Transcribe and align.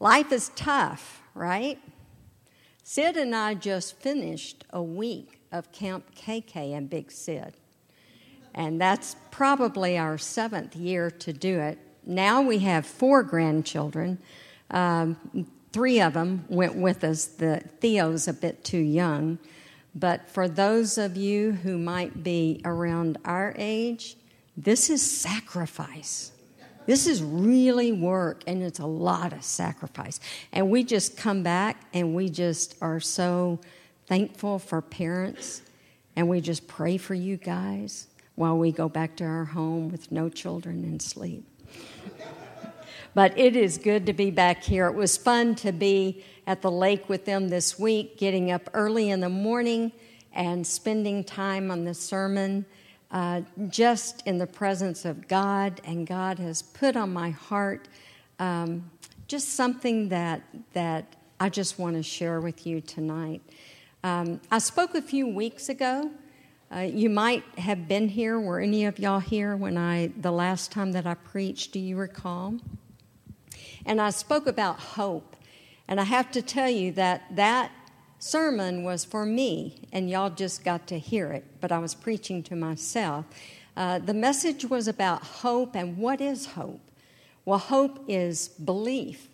Life 0.00 0.32
is 0.32 0.50
tough, 0.54 1.22
right? 1.34 1.78
Sid 2.84 3.16
and 3.16 3.34
I 3.34 3.54
just 3.54 3.96
finished 3.98 4.64
a 4.70 4.82
week 4.82 5.40
of 5.50 5.72
Camp 5.72 6.14
KK 6.14 6.76
and 6.76 6.88
Big 6.88 7.10
Sid. 7.10 7.54
And 8.54 8.80
that's 8.80 9.16
probably 9.30 9.98
our 9.98 10.16
seventh 10.16 10.76
year 10.76 11.10
to 11.10 11.32
do 11.32 11.58
it. 11.60 11.78
Now 12.06 12.42
we 12.42 12.60
have 12.60 12.86
four 12.86 13.22
grandchildren. 13.22 14.18
Um, 14.70 15.46
three 15.72 16.00
of 16.00 16.14
them 16.14 16.44
went 16.48 16.76
with 16.76 17.04
us. 17.04 17.26
The 17.26 17.62
Theo's 17.80 18.28
a 18.28 18.32
bit 18.32 18.64
too 18.64 18.78
young. 18.78 19.38
But 19.94 20.30
for 20.30 20.48
those 20.48 20.96
of 20.96 21.16
you 21.16 21.52
who 21.52 21.76
might 21.76 22.22
be 22.22 22.60
around 22.64 23.18
our 23.24 23.54
age, 23.58 24.16
this 24.56 24.90
is 24.90 25.08
sacrifice. 25.08 26.32
This 26.88 27.06
is 27.06 27.22
really 27.22 27.92
work 27.92 28.44
and 28.46 28.62
it's 28.62 28.78
a 28.78 28.86
lot 28.86 29.34
of 29.34 29.44
sacrifice. 29.44 30.20
And 30.52 30.70
we 30.70 30.84
just 30.84 31.18
come 31.18 31.42
back 31.42 31.84
and 31.92 32.14
we 32.14 32.30
just 32.30 32.76
are 32.80 32.98
so 32.98 33.60
thankful 34.06 34.58
for 34.58 34.80
parents 34.80 35.60
and 36.16 36.30
we 36.30 36.40
just 36.40 36.66
pray 36.66 36.96
for 36.96 37.12
you 37.12 37.36
guys 37.36 38.06
while 38.36 38.56
we 38.56 38.72
go 38.72 38.88
back 38.88 39.16
to 39.16 39.24
our 39.24 39.44
home 39.44 39.90
with 39.90 40.10
no 40.10 40.30
children 40.30 40.82
and 40.82 41.02
sleep. 41.02 41.44
but 43.14 43.38
it 43.38 43.54
is 43.54 43.76
good 43.76 44.06
to 44.06 44.14
be 44.14 44.30
back 44.30 44.64
here. 44.64 44.86
It 44.86 44.94
was 44.94 45.18
fun 45.18 45.56
to 45.56 45.72
be 45.72 46.24
at 46.46 46.62
the 46.62 46.70
lake 46.70 47.06
with 47.06 47.26
them 47.26 47.50
this 47.50 47.78
week, 47.78 48.16
getting 48.16 48.50
up 48.50 48.70
early 48.72 49.10
in 49.10 49.20
the 49.20 49.28
morning 49.28 49.92
and 50.32 50.66
spending 50.66 51.22
time 51.22 51.70
on 51.70 51.84
the 51.84 51.92
sermon 51.92 52.64
uh, 53.10 53.42
just 53.68 54.26
in 54.26 54.38
the 54.38 54.46
presence 54.46 55.04
of 55.04 55.28
God, 55.28 55.80
and 55.84 56.06
God 56.06 56.38
has 56.38 56.62
put 56.62 56.96
on 56.96 57.12
my 57.12 57.30
heart 57.30 57.88
um, 58.38 58.90
just 59.26 59.50
something 59.50 60.08
that 60.08 60.42
that 60.72 61.16
I 61.40 61.48
just 61.48 61.78
want 61.78 61.96
to 61.96 62.02
share 62.02 62.40
with 62.40 62.66
you 62.66 62.80
tonight. 62.80 63.42
Um, 64.02 64.40
I 64.50 64.58
spoke 64.58 64.94
a 64.94 65.02
few 65.02 65.26
weeks 65.26 65.68
ago. 65.68 66.10
Uh, 66.74 66.80
you 66.80 67.08
might 67.08 67.44
have 67.58 67.88
been 67.88 68.08
here. 68.08 68.38
Were 68.38 68.60
any 68.60 68.84
of 68.84 68.98
y'all 68.98 69.20
here 69.20 69.56
when 69.56 69.76
I 69.76 70.12
the 70.20 70.32
last 70.32 70.70
time 70.70 70.92
that 70.92 71.06
I 71.06 71.14
preached? 71.14 71.72
Do 71.72 71.78
you 71.78 71.96
recall? 71.96 72.56
And 73.86 74.00
I 74.00 74.10
spoke 74.10 74.46
about 74.46 74.78
hope, 74.78 75.36
and 75.86 75.98
I 75.98 76.04
have 76.04 76.30
to 76.32 76.42
tell 76.42 76.68
you 76.68 76.92
that 76.92 77.24
that 77.36 77.72
sermon 78.18 78.82
was 78.82 79.04
for 79.04 79.24
me, 79.24 79.88
and 79.92 80.08
y'all 80.10 80.30
just 80.30 80.64
got 80.64 80.86
to 80.88 80.98
hear 80.98 81.32
it, 81.32 81.44
but 81.60 81.72
I 81.72 81.78
was 81.78 81.94
preaching 81.94 82.42
to 82.44 82.56
myself. 82.56 83.24
Uh, 83.76 83.98
the 83.98 84.14
message 84.14 84.64
was 84.64 84.88
about 84.88 85.22
hope, 85.22 85.74
and 85.74 85.96
what 85.96 86.20
is 86.20 86.46
hope? 86.46 86.80
Well, 87.44 87.58
hope 87.58 88.04
is 88.08 88.48
belief, 88.48 89.28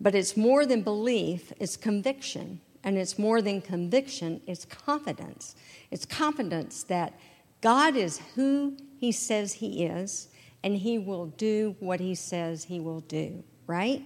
but 0.00 0.14
it's 0.14 0.36
more 0.36 0.64
than 0.64 0.82
belief, 0.82 1.52
it's 1.58 1.76
conviction. 1.76 2.60
And 2.86 2.96
it's 2.96 3.18
more 3.18 3.42
than 3.42 3.62
conviction, 3.62 4.40
it's 4.46 4.64
confidence. 4.64 5.56
It's 5.90 6.04
confidence 6.06 6.84
that 6.84 7.18
God 7.60 7.96
is 7.96 8.20
who 8.36 8.76
He 9.00 9.10
says 9.10 9.54
He 9.54 9.84
is, 9.84 10.28
and 10.62 10.76
He 10.76 10.96
will 10.96 11.26
do 11.26 11.74
what 11.80 11.98
He 11.98 12.14
says 12.14 12.62
He 12.62 12.78
will 12.78 13.00
do, 13.00 13.42
right? 13.66 14.04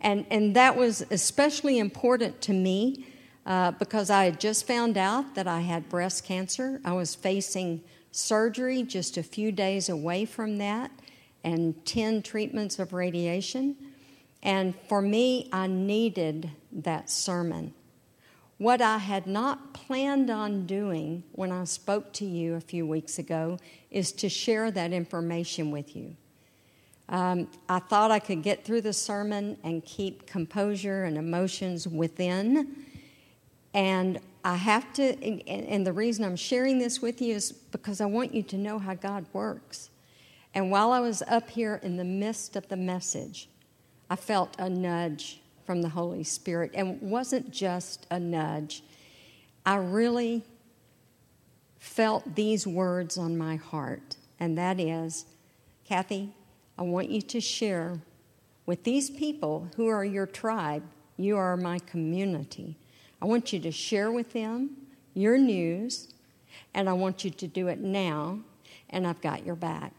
And, 0.00 0.26
and 0.30 0.56
that 0.56 0.76
was 0.76 1.04
especially 1.10 1.78
important 1.78 2.40
to 2.42 2.52
me 2.52 3.06
uh, 3.46 3.72
because 3.72 4.10
I 4.10 4.24
had 4.24 4.40
just 4.40 4.66
found 4.66 4.96
out 4.96 5.34
that 5.34 5.46
I 5.46 5.60
had 5.60 5.88
breast 5.88 6.24
cancer. 6.24 6.80
I 6.84 6.92
was 6.92 7.14
facing 7.14 7.82
surgery 8.12 8.82
just 8.82 9.16
a 9.16 9.22
few 9.22 9.52
days 9.52 9.88
away 9.88 10.24
from 10.24 10.58
that 10.58 10.90
and 11.44 11.84
10 11.86 12.22
treatments 12.22 12.78
of 12.78 12.92
radiation. 12.92 13.76
And 14.42 14.74
for 14.88 15.02
me, 15.02 15.48
I 15.52 15.66
needed 15.66 16.50
that 16.72 17.10
sermon. 17.10 17.74
What 18.58 18.82
I 18.82 18.98
had 18.98 19.26
not 19.26 19.72
planned 19.72 20.28
on 20.30 20.66
doing 20.66 21.24
when 21.32 21.50
I 21.50 21.64
spoke 21.64 22.12
to 22.14 22.26
you 22.26 22.54
a 22.54 22.60
few 22.60 22.86
weeks 22.86 23.18
ago 23.18 23.58
is 23.90 24.12
to 24.12 24.28
share 24.28 24.70
that 24.70 24.92
information 24.92 25.70
with 25.70 25.96
you. 25.96 26.16
Um, 27.10 27.48
I 27.68 27.80
thought 27.80 28.10
I 28.10 28.20
could 28.20 28.42
get 28.42 28.64
through 28.64 28.80
the 28.82 28.92
sermon 28.92 29.58
and 29.62 29.84
keep 29.84 30.26
composure 30.26 31.04
and 31.04 31.18
emotions 31.18 31.86
within 31.86 32.86
and 33.74 34.20
I 34.42 34.56
have 34.56 34.92
to, 34.94 35.02
and 35.46 35.86
the 35.86 35.92
reason 35.92 36.24
I'm 36.24 36.36
sharing 36.36 36.78
this 36.78 37.02
with 37.02 37.20
you 37.20 37.34
is 37.34 37.52
because 37.52 38.00
I 38.00 38.06
want 38.06 38.34
you 38.34 38.42
to 38.44 38.56
know 38.56 38.78
how 38.78 38.94
God 38.94 39.26
works. 39.32 39.90
And 40.54 40.70
while 40.70 40.92
I 40.92 41.00
was 41.00 41.22
up 41.28 41.50
here 41.50 41.78
in 41.82 41.96
the 41.96 42.04
midst 42.04 42.56
of 42.56 42.66
the 42.68 42.76
message, 42.76 43.48
I 44.08 44.16
felt 44.16 44.56
a 44.58 44.68
nudge 44.68 45.40
from 45.64 45.82
the 45.82 45.90
Holy 45.90 46.24
Spirit. 46.24 46.72
And 46.74 46.96
it 46.96 47.02
wasn't 47.02 47.50
just 47.50 48.06
a 48.10 48.18
nudge, 48.18 48.82
I 49.64 49.76
really 49.76 50.42
felt 51.78 52.34
these 52.34 52.66
words 52.66 53.18
on 53.18 53.36
my 53.36 53.56
heart. 53.56 54.16
And 54.40 54.56
that 54.56 54.80
is, 54.80 55.26
Kathy, 55.84 56.32
I 56.80 56.82
want 56.84 57.10
you 57.10 57.20
to 57.20 57.40
share 57.42 58.00
with 58.64 58.84
these 58.84 59.10
people 59.10 59.68
who 59.76 59.88
are 59.88 60.04
your 60.04 60.24
tribe, 60.24 60.82
you 61.18 61.36
are 61.36 61.54
my 61.58 61.78
community. 61.80 62.78
I 63.20 63.26
want 63.26 63.52
you 63.52 63.60
to 63.60 63.70
share 63.70 64.10
with 64.10 64.32
them 64.32 64.70
your 65.12 65.36
news, 65.36 66.08
and 66.72 66.88
I 66.88 66.94
want 66.94 67.22
you 67.22 67.30
to 67.30 67.46
do 67.46 67.68
it 67.68 67.80
now, 67.80 68.38
and 68.88 69.06
I've 69.06 69.20
got 69.20 69.44
your 69.44 69.56
back. 69.56 69.92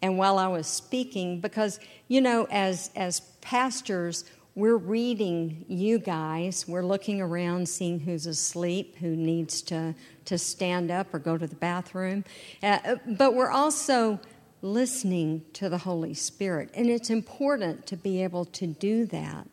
And 0.00 0.16
while 0.16 0.38
I 0.38 0.46
was 0.46 0.68
speaking, 0.68 1.40
because, 1.40 1.80
you 2.06 2.20
know, 2.20 2.46
as, 2.48 2.90
as 2.94 3.20
pastors, 3.40 4.24
we're 4.54 4.76
reading 4.76 5.64
you 5.68 5.98
guys. 5.98 6.68
We're 6.68 6.84
looking 6.84 7.20
around, 7.20 7.68
seeing 7.68 7.98
who's 7.98 8.26
asleep, 8.26 8.96
who 8.96 9.16
needs 9.16 9.62
to, 9.62 9.94
to 10.26 10.38
stand 10.38 10.92
up 10.92 11.12
or 11.12 11.18
go 11.18 11.36
to 11.36 11.46
the 11.46 11.56
bathroom. 11.56 12.24
Uh, 12.62 12.96
but 13.06 13.34
we're 13.34 13.50
also 13.50 14.20
listening 14.66 15.44
to 15.54 15.68
the 15.68 15.78
Holy 15.78 16.14
Spirit. 16.14 16.70
And 16.74 16.88
it's 16.88 17.10
important 17.10 17.86
to 17.86 17.96
be 17.96 18.22
able 18.22 18.44
to 18.46 18.66
do 18.66 19.06
that. 19.06 19.46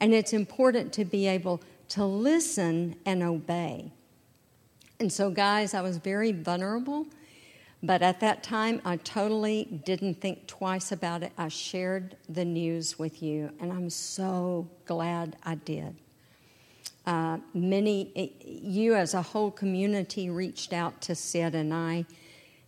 And 0.00 0.12
it's 0.12 0.32
important 0.32 0.92
to 0.94 1.04
be 1.04 1.26
able 1.26 1.62
to 1.90 2.04
listen 2.04 2.96
and 3.06 3.22
obey. 3.22 3.92
And 4.98 5.12
so, 5.12 5.30
guys, 5.30 5.74
I 5.74 5.82
was 5.82 5.98
very 5.98 6.32
vulnerable, 6.32 7.06
but 7.82 8.02
at 8.02 8.20
that 8.20 8.42
time, 8.42 8.80
I 8.84 8.96
totally 8.96 9.64
didn't 9.84 10.20
think 10.20 10.46
twice 10.46 10.90
about 10.90 11.22
it. 11.22 11.32
I 11.36 11.48
shared 11.48 12.16
the 12.28 12.44
news 12.44 12.98
with 12.98 13.22
you, 13.22 13.50
and 13.60 13.72
I'm 13.72 13.90
so 13.90 14.68
glad 14.86 15.36
I 15.44 15.56
did. 15.56 15.96
Uh, 17.06 17.38
many, 17.54 18.32
you 18.44 18.94
as 18.94 19.14
a 19.14 19.22
whole 19.22 19.50
community 19.50 20.28
reached 20.30 20.72
out 20.72 21.00
to 21.02 21.14
Sid 21.14 21.54
and 21.54 21.72
I. 21.72 22.06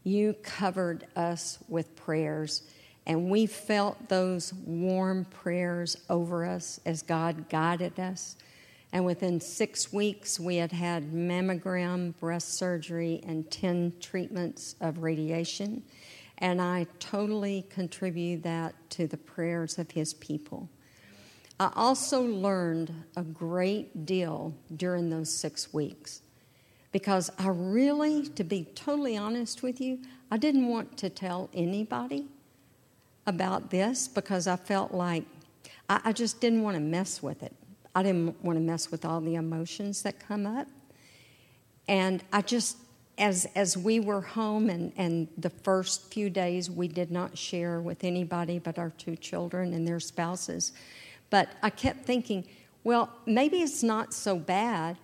You 0.04 0.34
covered 0.42 1.06
us 1.16 1.58
with 1.68 1.96
prayers, 1.96 2.62
and 3.06 3.30
we 3.30 3.46
felt 3.46 4.08
those 4.08 4.52
warm 4.52 5.24
prayers 5.24 5.96
over 6.08 6.44
us 6.44 6.80
as 6.86 7.02
God 7.02 7.48
guided 7.48 7.98
us. 7.98 8.36
And 8.92 9.04
within 9.04 9.40
six 9.40 9.92
weeks, 9.92 10.40
we 10.40 10.56
had 10.56 10.72
had 10.72 11.12
mammogram, 11.12 12.18
breast 12.18 12.54
surgery, 12.54 13.20
and 13.26 13.50
10 13.50 13.94
treatments 14.00 14.76
of 14.80 14.98
radiation. 14.98 15.82
And 16.38 16.62
I 16.62 16.86
totally 17.00 17.66
contribute 17.68 18.44
that 18.44 18.74
to 18.90 19.06
the 19.06 19.16
prayers 19.16 19.78
of 19.78 19.90
his 19.90 20.14
people. 20.14 20.70
I 21.60 21.70
also 21.74 22.22
learned 22.22 22.92
a 23.16 23.22
great 23.22 24.06
deal 24.06 24.54
during 24.74 25.10
those 25.10 25.30
six 25.32 25.72
weeks 25.74 26.22
because 26.92 27.30
I 27.38 27.48
really, 27.48 28.26
to 28.28 28.44
be 28.44 28.64
totally 28.74 29.16
honest 29.16 29.62
with 29.62 29.80
you, 29.80 30.00
I 30.30 30.36
didn't 30.36 30.68
want 30.68 30.96
to 30.98 31.10
tell 31.10 31.50
anybody 31.54 32.26
about 33.26 33.70
this 33.70 34.08
because 34.08 34.46
I 34.46 34.56
felt 34.56 34.92
like 34.92 35.24
I, 35.88 36.00
I 36.06 36.12
just 36.12 36.40
didn't 36.40 36.62
want 36.62 36.76
to 36.76 36.80
mess 36.80 37.22
with 37.22 37.42
it. 37.42 37.54
I 37.94 38.02
didn't 38.02 38.42
want 38.42 38.56
to 38.56 38.62
mess 38.62 38.90
with 38.90 39.04
all 39.04 39.20
the 39.20 39.34
emotions 39.34 40.02
that 40.02 40.18
come 40.18 40.46
up. 40.46 40.66
And 41.88 42.22
I 42.32 42.42
just, 42.42 42.76
as, 43.16 43.46
as 43.54 43.76
we 43.76 44.00
were 44.00 44.20
home 44.20 44.70
and, 44.70 44.92
and 44.96 45.28
the 45.36 45.50
first 45.50 46.12
few 46.12 46.30
days, 46.30 46.70
we 46.70 46.88
did 46.88 47.10
not 47.10 47.36
share 47.36 47.80
with 47.80 48.04
anybody 48.04 48.58
but 48.58 48.78
our 48.78 48.90
two 48.90 49.16
children 49.16 49.72
and 49.74 49.88
their 49.88 50.00
spouses. 50.00 50.72
But 51.30 51.48
I 51.62 51.70
kept 51.70 52.04
thinking, 52.04 52.46
well, 52.84 53.10
maybe 53.26 53.58
it's 53.58 53.82
not 53.82 54.14
so 54.14 54.36
bad. 54.36 54.96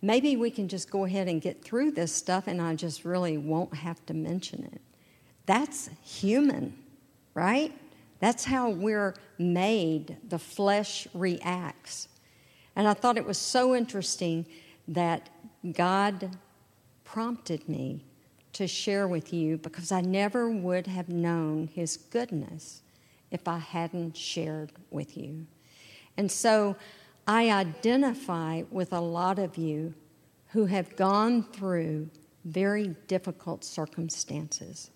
Maybe 0.00 0.36
we 0.36 0.50
can 0.50 0.68
just 0.68 0.90
go 0.90 1.04
ahead 1.04 1.28
and 1.28 1.40
get 1.40 1.62
through 1.62 1.92
this 1.92 2.12
stuff 2.12 2.46
and 2.46 2.62
I 2.62 2.74
just 2.74 3.04
really 3.04 3.36
won't 3.36 3.74
have 3.74 4.04
to 4.06 4.14
mention 4.14 4.64
it. 4.72 4.80
That's 5.46 5.90
human, 6.04 6.76
right? 7.34 7.72
That's 8.20 8.44
how 8.44 8.70
we're 8.70 9.14
made. 9.38 10.16
The 10.28 10.38
flesh 10.38 11.08
reacts. 11.14 12.08
And 12.76 12.86
I 12.86 12.94
thought 12.94 13.16
it 13.16 13.26
was 13.26 13.38
so 13.38 13.74
interesting 13.74 14.46
that 14.86 15.30
God 15.72 16.36
prompted 17.04 17.68
me 17.68 18.04
to 18.52 18.66
share 18.66 19.08
with 19.08 19.32
you 19.32 19.56
because 19.58 19.92
I 19.92 20.00
never 20.00 20.50
would 20.50 20.86
have 20.86 21.08
known 21.08 21.68
His 21.68 21.96
goodness 21.96 22.82
if 23.30 23.46
I 23.46 23.58
hadn't 23.58 24.16
shared 24.16 24.72
with 24.90 25.16
you. 25.16 25.46
And 26.16 26.30
so 26.30 26.76
I 27.28 27.50
identify 27.50 28.62
with 28.70 28.94
a 28.94 29.00
lot 29.00 29.38
of 29.38 29.58
you 29.58 29.92
who 30.52 30.64
have 30.64 30.96
gone 30.96 31.42
through 31.42 32.08
very 32.46 32.96
difficult 33.06 33.64
circumstances. 33.64 34.90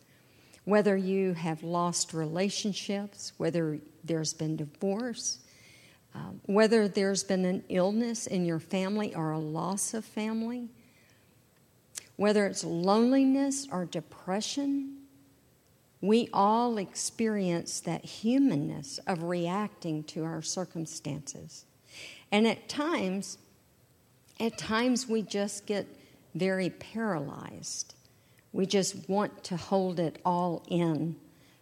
Whether 0.65 0.97
you 0.97 1.35
have 1.35 1.63
lost 1.63 2.15
relationships, 2.15 3.35
whether 3.37 3.81
there's 4.03 4.33
been 4.33 4.57
divorce, 4.57 5.41
um, 6.15 6.41
whether 6.47 6.89
there's 6.89 7.23
been 7.23 7.45
an 7.45 7.65
illness 7.69 8.27
in 8.27 8.47
your 8.47 8.61
family 8.61 9.15
or 9.15 9.33
a 9.33 9.39
loss 9.39 9.93
of 9.93 10.03
family, 10.03 10.71
whether 12.17 12.47
it's 12.47 12.65
loneliness 12.65 13.69
or 13.71 13.85
depression, 13.85 15.03
we 16.01 16.31
all 16.33 16.79
experience 16.79 17.81
that 17.81 18.07
humanness 18.07 18.99
of 19.07 19.23
reacting 19.23 20.03
to 20.05 20.25
our 20.25 20.41
circumstances. 20.41 21.67
And 22.33 22.47
at 22.47 22.69
times, 22.69 23.37
at 24.41 24.57
times 24.57 25.07
we 25.07 25.23
just 25.23 25.67
get 25.67 25.87
very 26.35 26.71
paralyzed. 26.71 27.95
We 28.53 28.67
just 28.67 29.09
want 29.09 29.45
to 29.45 29.57
hold 29.57 30.01
it 30.01 30.19
all 30.25 30.65
in 30.69 31.17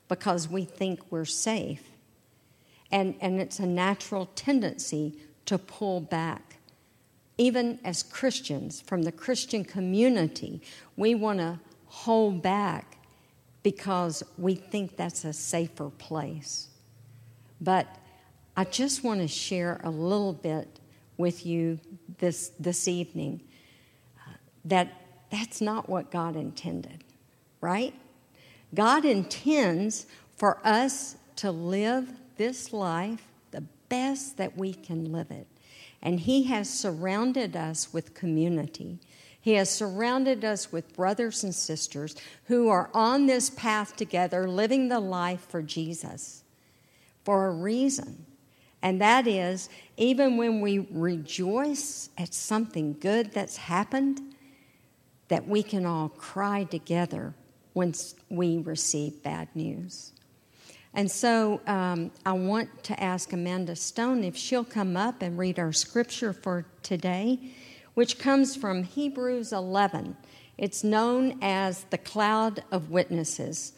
because 0.08 0.49
we 0.49 0.64
think 0.64 1.00
we're 1.11 1.25
safe. 1.25 1.90
And, 2.93 3.17
and 3.20 3.40
it's 3.40 3.58
a 3.58 3.67
natural 3.67 4.26
tendency 4.34 5.19
to 5.46 5.58
pull 5.58 6.00
back. 6.00 6.56
Even 7.38 7.81
as 7.84 8.02
Christians, 8.02 8.81
from 8.81 9.02
the 9.02 9.12
Christian 9.12 9.64
community, 9.64 10.62
we 10.96 11.14
want 11.14 11.38
to 11.38 11.58
hold 11.87 12.43
back 12.43 12.99
because 13.62 14.22
we 14.38 14.55
think 14.55 14.96
that's 14.96 15.25
a 15.25 15.32
safer 15.32 15.90
place. 15.90 16.69
But 17.61 17.87
I 18.60 18.64
just 18.64 19.02
want 19.02 19.22
to 19.22 19.26
share 19.26 19.80
a 19.84 19.88
little 19.88 20.34
bit 20.34 20.80
with 21.16 21.46
you 21.46 21.80
this, 22.18 22.50
this 22.60 22.86
evening 22.88 23.40
uh, 24.18 24.32
that 24.66 24.92
that's 25.32 25.62
not 25.62 25.88
what 25.88 26.10
God 26.10 26.36
intended, 26.36 27.02
right? 27.62 27.94
God 28.74 29.06
intends 29.06 30.04
for 30.36 30.58
us 30.62 31.16
to 31.36 31.50
live 31.50 32.12
this 32.36 32.70
life 32.70 33.22
the 33.50 33.62
best 33.88 34.36
that 34.36 34.58
we 34.58 34.74
can 34.74 35.10
live 35.10 35.30
it. 35.30 35.46
And 36.02 36.20
He 36.20 36.42
has 36.42 36.68
surrounded 36.68 37.56
us 37.56 37.94
with 37.94 38.12
community. 38.12 38.98
He 39.40 39.54
has 39.54 39.70
surrounded 39.70 40.44
us 40.44 40.70
with 40.70 40.94
brothers 40.94 41.42
and 41.42 41.54
sisters 41.54 42.14
who 42.44 42.68
are 42.68 42.90
on 42.92 43.24
this 43.24 43.48
path 43.48 43.96
together, 43.96 44.46
living 44.46 44.90
the 44.90 45.00
life 45.00 45.46
for 45.48 45.62
Jesus 45.62 46.42
for 47.24 47.46
a 47.46 47.52
reason. 47.52 48.26
And 48.82 49.00
that 49.00 49.27
is, 49.27 49.69
even 49.97 50.37
when 50.37 50.61
we 50.61 50.87
rejoice 50.91 52.09
at 52.17 52.32
something 52.32 52.97
good 52.99 53.32
that's 53.32 53.56
happened, 53.56 54.21
that 55.29 55.47
we 55.47 55.62
can 55.62 55.87
all 55.87 56.09
cry 56.09 56.65
together 56.65 57.35
when 57.73 57.94
we 58.29 58.59
receive 58.59 59.23
bad 59.23 59.49
news. 59.55 60.12
And 60.93 61.11
so 61.11 61.61
um, 61.67 62.11
I 62.27 62.32
want 62.32 62.82
to 62.85 63.00
ask 63.00 63.32
Amanda 63.32 63.77
Stone 63.77 64.25
if 64.25 64.37
she'll 64.37 64.65
come 64.65 64.97
up 64.97 65.23
and 65.23 65.38
read 65.38 65.59
our 65.59 65.73
scripture 65.73 66.32
for 66.32 66.67
today, 66.82 67.38
which 67.94 68.19
comes 68.19 68.56
from 68.56 68.82
Hebrews 68.82 69.53
11. 69.53 70.17
It's 70.59 70.82
known 70.82 71.38
as 71.43 71.85
the 71.85 71.99
cloud 71.99 72.65
of 72.73 72.91
witnesses. 72.91 73.73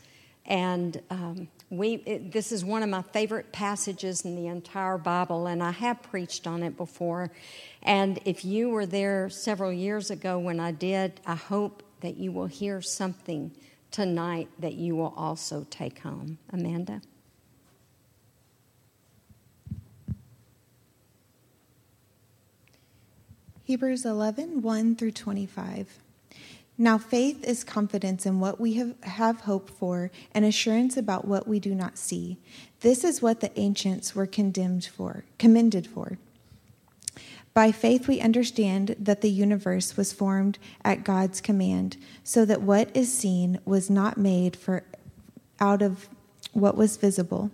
And 0.46 1.02
um, 1.10 1.48
we, 1.72 1.94
it, 2.04 2.32
this 2.32 2.52
is 2.52 2.66
one 2.66 2.82
of 2.82 2.90
my 2.90 3.00
favorite 3.00 3.50
passages 3.50 4.26
in 4.26 4.36
the 4.36 4.46
entire 4.46 4.98
Bible, 4.98 5.46
and 5.46 5.62
I 5.62 5.70
have 5.70 6.02
preached 6.02 6.46
on 6.46 6.62
it 6.62 6.76
before. 6.76 7.32
And 7.82 8.20
if 8.26 8.44
you 8.44 8.68
were 8.68 8.84
there 8.84 9.30
several 9.30 9.72
years 9.72 10.10
ago 10.10 10.38
when 10.38 10.60
I 10.60 10.72
did, 10.72 11.18
I 11.26 11.34
hope 11.34 11.82
that 12.00 12.18
you 12.18 12.30
will 12.30 12.46
hear 12.46 12.82
something 12.82 13.56
tonight 13.90 14.50
that 14.58 14.74
you 14.74 14.96
will 14.96 15.14
also 15.16 15.66
take 15.70 16.00
home. 16.00 16.36
Amanda? 16.52 17.00
Hebrews 23.64 24.04
11 24.04 24.60
1 24.60 24.96
through 24.96 25.12
25. 25.12 26.02
Now, 26.78 26.98
faith 26.98 27.44
is 27.44 27.64
confidence 27.64 28.24
in 28.26 28.40
what 28.40 28.60
we 28.60 28.74
have, 28.74 28.94
have 29.02 29.40
hope 29.42 29.70
for 29.70 30.10
and 30.32 30.44
assurance 30.44 30.96
about 30.96 31.26
what 31.26 31.46
we 31.46 31.60
do 31.60 31.74
not 31.74 31.98
see. 31.98 32.38
This 32.80 33.04
is 33.04 33.22
what 33.22 33.40
the 33.40 33.56
ancients 33.58 34.14
were 34.14 34.26
condemned 34.26 34.86
for, 34.86 35.24
commended 35.38 35.86
for. 35.86 36.18
By 37.54 37.70
faith, 37.70 38.08
we 38.08 38.20
understand 38.20 38.96
that 38.98 39.20
the 39.20 39.30
universe 39.30 39.96
was 39.96 40.12
formed 40.12 40.58
at 40.84 41.04
God's 41.04 41.42
command, 41.42 41.98
so 42.24 42.46
that 42.46 42.62
what 42.62 42.94
is 42.96 43.12
seen 43.12 43.60
was 43.66 43.90
not 43.90 44.16
made 44.16 44.56
for 44.56 44.84
out 45.60 45.82
of 45.82 46.08
what 46.52 46.76
was 46.76 46.96
visible. 46.96 47.50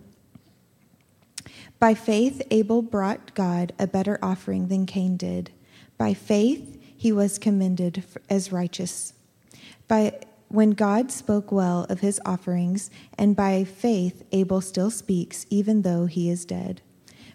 By 1.80 1.94
faith, 1.94 2.40
Abel 2.50 2.82
brought 2.82 3.34
God 3.34 3.72
a 3.78 3.88
better 3.88 4.18
offering 4.22 4.68
than 4.68 4.86
Cain 4.86 5.16
did. 5.16 5.50
By 5.96 6.14
faith, 6.14 6.77
he 6.98 7.12
was 7.12 7.38
commended 7.38 8.02
as 8.28 8.52
righteous. 8.52 9.14
By 9.86 10.18
when 10.48 10.70
God 10.72 11.12
spoke 11.12 11.52
well 11.52 11.86
of 11.88 12.00
his 12.00 12.20
offerings, 12.26 12.90
and 13.16 13.36
by 13.36 13.64
faith, 13.64 14.24
Abel 14.32 14.60
still 14.60 14.90
speaks, 14.90 15.46
even 15.48 15.82
though 15.82 16.06
he 16.06 16.28
is 16.28 16.44
dead. 16.44 16.82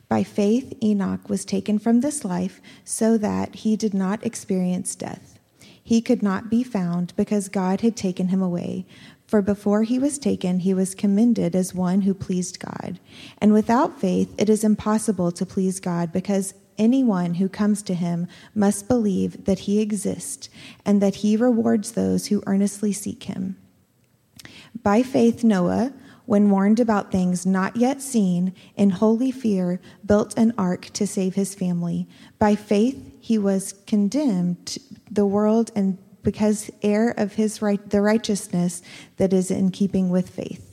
By 0.09 0.23
faith, 0.23 0.73
Enoch 0.83 1.29
was 1.29 1.45
taken 1.45 1.79
from 1.79 2.01
this 2.01 2.25
life 2.25 2.61
so 2.83 3.17
that 3.17 3.55
he 3.55 3.75
did 3.75 3.93
not 3.93 4.25
experience 4.25 4.95
death. 4.95 5.39
He 5.81 6.01
could 6.01 6.21
not 6.21 6.49
be 6.49 6.63
found 6.63 7.13
because 7.15 7.49
God 7.49 7.81
had 7.81 7.95
taken 7.95 8.27
him 8.27 8.41
away. 8.41 8.85
For 9.27 9.41
before 9.41 9.83
he 9.83 9.97
was 9.97 10.19
taken, 10.19 10.59
he 10.59 10.73
was 10.73 10.93
commended 10.93 11.55
as 11.55 11.73
one 11.73 12.01
who 12.01 12.13
pleased 12.13 12.59
God. 12.59 12.99
And 13.39 13.53
without 13.53 13.99
faith, 13.99 14.33
it 14.37 14.49
is 14.49 14.63
impossible 14.63 15.31
to 15.31 15.45
please 15.45 15.79
God 15.79 16.11
because 16.11 16.53
anyone 16.77 17.35
who 17.35 17.49
comes 17.49 17.81
to 17.83 17.93
him 17.93 18.27
must 18.53 18.87
believe 18.87 19.45
that 19.45 19.59
he 19.59 19.79
exists 19.79 20.49
and 20.85 21.01
that 21.01 21.15
he 21.15 21.37
rewards 21.37 21.91
those 21.91 22.27
who 22.27 22.43
earnestly 22.45 22.93
seek 22.93 23.23
him. 23.23 23.57
By 24.81 25.03
faith, 25.03 25.43
Noah 25.43 25.93
when 26.25 26.49
warned 26.49 26.79
about 26.79 27.11
things 27.11 27.45
not 27.45 27.75
yet 27.75 28.01
seen, 28.01 28.53
in 28.75 28.89
holy 28.89 29.31
fear, 29.31 29.79
built 30.05 30.37
an 30.37 30.53
ark 30.57 30.89
to 30.93 31.05
save 31.05 31.35
his 31.35 31.53
family. 31.53 32.07
By 32.39 32.55
faith, 32.55 33.17
he 33.19 33.37
was 33.37 33.73
condemned 33.85 34.77
the 35.11 35.25
world 35.25 35.71
and 35.75 35.97
because 36.23 36.71
heir 36.81 37.09
of 37.11 37.33
his 37.33 37.61
right, 37.61 37.89
the 37.89 38.01
righteousness 38.01 38.81
that 39.17 39.33
is 39.33 39.51
in 39.51 39.71
keeping 39.71 40.09
with 40.09 40.29
faith. 40.29 40.72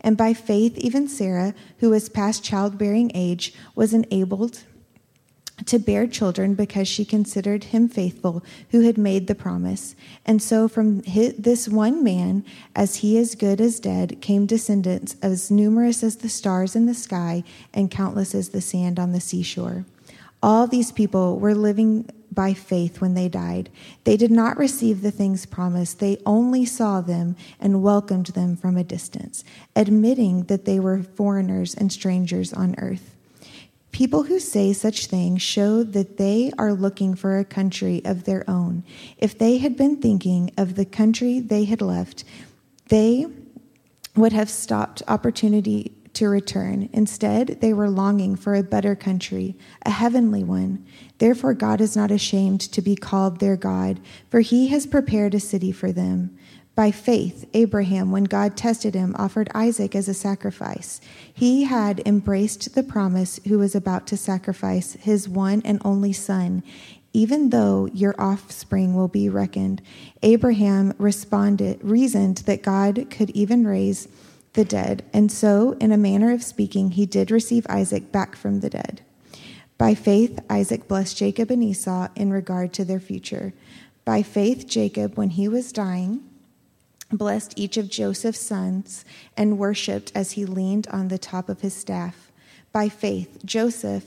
And 0.00 0.16
by 0.16 0.34
faith, 0.34 0.76
even 0.78 1.08
Sarah, 1.08 1.54
who 1.78 1.90
was 1.90 2.08
past 2.08 2.44
childbearing 2.44 3.10
age, 3.14 3.54
was 3.74 3.92
enabled 3.92 4.64
to 5.66 5.78
bear 5.78 6.06
children 6.06 6.54
because 6.54 6.86
she 6.86 7.04
considered 7.04 7.64
him 7.64 7.88
faithful 7.88 8.44
who 8.70 8.82
had 8.82 8.96
made 8.96 9.26
the 9.26 9.34
promise. 9.34 9.96
And 10.24 10.40
so 10.40 10.68
from 10.68 11.02
his, 11.02 11.34
this 11.34 11.68
one 11.68 12.04
man, 12.04 12.44
as 12.76 12.96
he 12.96 13.18
is 13.18 13.34
good 13.34 13.60
as 13.60 13.80
dead, 13.80 14.20
came 14.20 14.46
descendants 14.46 15.16
as 15.20 15.50
numerous 15.50 16.02
as 16.02 16.16
the 16.16 16.28
stars 16.28 16.76
in 16.76 16.86
the 16.86 16.94
sky 16.94 17.42
and 17.74 17.90
countless 17.90 18.34
as 18.34 18.50
the 18.50 18.60
sand 18.60 18.98
on 18.98 19.12
the 19.12 19.20
seashore. 19.20 19.84
All 20.42 20.68
these 20.68 20.92
people 20.92 21.38
were 21.38 21.54
living 21.54 22.08
by 22.32 22.54
faith 22.54 23.00
when 23.00 23.14
they 23.14 23.28
died. 23.28 23.70
They 24.04 24.16
did 24.16 24.30
not 24.30 24.58
receive 24.58 25.02
the 25.02 25.10
things 25.10 25.46
promised, 25.46 25.98
they 25.98 26.20
only 26.26 26.64
saw 26.64 27.00
them 27.00 27.36
and 27.60 27.82
welcomed 27.82 28.26
them 28.28 28.56
from 28.56 28.76
a 28.76 28.84
distance, 28.84 29.44
admitting 29.74 30.44
that 30.44 30.64
they 30.64 30.78
were 30.78 31.02
foreigners 31.02 31.74
and 31.74 31.92
strangers 31.92 32.52
on 32.52 32.74
earth. 32.78 33.16
People 33.90 34.24
who 34.24 34.38
say 34.38 34.72
such 34.72 35.06
things 35.06 35.42
show 35.42 35.82
that 35.82 36.18
they 36.18 36.52
are 36.58 36.72
looking 36.72 37.14
for 37.14 37.38
a 37.38 37.44
country 37.44 38.02
of 38.04 38.24
their 38.24 38.48
own. 38.48 38.84
If 39.16 39.36
they 39.38 39.58
had 39.58 39.76
been 39.76 39.96
thinking 39.96 40.52
of 40.56 40.74
the 40.74 40.84
country 40.84 41.40
they 41.40 41.64
had 41.64 41.80
left, 41.80 42.24
they 42.88 43.26
would 44.14 44.32
have 44.32 44.50
stopped 44.50 45.02
opportunity 45.08 45.92
to 46.18 46.28
return. 46.28 46.88
Instead, 46.92 47.60
they 47.60 47.72
were 47.72 47.88
longing 47.88 48.34
for 48.34 48.56
a 48.56 48.62
better 48.62 48.96
country, 48.96 49.56
a 49.86 49.90
heavenly 49.90 50.42
one. 50.42 50.84
Therefore, 51.18 51.54
God 51.54 51.80
is 51.80 51.96
not 51.96 52.10
ashamed 52.10 52.60
to 52.60 52.82
be 52.82 52.96
called 52.96 53.38
their 53.38 53.56
God, 53.56 54.00
for 54.28 54.40
he 54.40 54.66
has 54.66 54.84
prepared 54.84 55.32
a 55.32 55.40
city 55.40 55.70
for 55.70 55.92
them. 55.92 56.36
By 56.74 56.90
faith, 56.90 57.48
Abraham, 57.54 58.10
when 58.10 58.24
God 58.24 58.56
tested 58.56 58.94
him, 58.94 59.14
offered 59.16 59.48
Isaac 59.54 59.94
as 59.94 60.08
a 60.08 60.14
sacrifice. 60.14 61.00
He 61.32 61.64
had 61.64 62.02
embraced 62.04 62.74
the 62.74 62.82
promise 62.82 63.38
who 63.46 63.60
was 63.60 63.76
about 63.76 64.08
to 64.08 64.16
sacrifice 64.16 64.94
his 64.94 65.28
one 65.28 65.62
and 65.64 65.80
only 65.84 66.12
son, 66.12 66.64
even 67.12 67.50
though 67.50 67.86
your 67.94 68.16
offspring 68.18 68.94
will 68.94 69.08
be 69.08 69.28
reckoned. 69.28 69.82
Abraham 70.22 70.94
responded, 70.98 71.78
reasoned 71.80 72.38
that 72.38 72.64
God 72.64 73.06
could 73.08 73.30
even 73.30 73.64
raise 73.64 74.08
the 74.54 74.64
dead, 74.64 75.04
and 75.12 75.30
so, 75.30 75.72
in 75.80 75.92
a 75.92 75.96
manner 75.96 76.32
of 76.32 76.42
speaking, 76.42 76.92
he 76.92 77.06
did 77.06 77.30
receive 77.30 77.66
Isaac 77.68 78.10
back 78.10 78.34
from 78.36 78.60
the 78.60 78.70
dead. 78.70 79.02
By 79.76 79.94
faith, 79.94 80.40
Isaac 80.50 80.88
blessed 80.88 81.16
Jacob 81.16 81.50
and 81.50 81.62
Esau 81.62 82.08
in 82.16 82.32
regard 82.32 82.72
to 82.74 82.84
their 82.84 82.98
future. 82.98 83.52
By 84.04 84.22
faith, 84.22 84.66
Jacob, 84.66 85.16
when 85.16 85.30
he 85.30 85.48
was 85.48 85.70
dying, 85.70 86.22
blessed 87.10 87.54
each 87.56 87.76
of 87.76 87.88
Joseph's 87.88 88.40
sons, 88.40 89.04
and 89.36 89.58
worshipped 89.58 90.12
as 90.14 90.32
he 90.32 90.44
leaned 90.44 90.88
on 90.88 91.08
the 91.08 91.18
top 91.18 91.48
of 91.48 91.60
his 91.60 91.74
staff. 91.74 92.30
By 92.72 92.88
faith, 92.88 93.44
Joseph, 93.44 94.04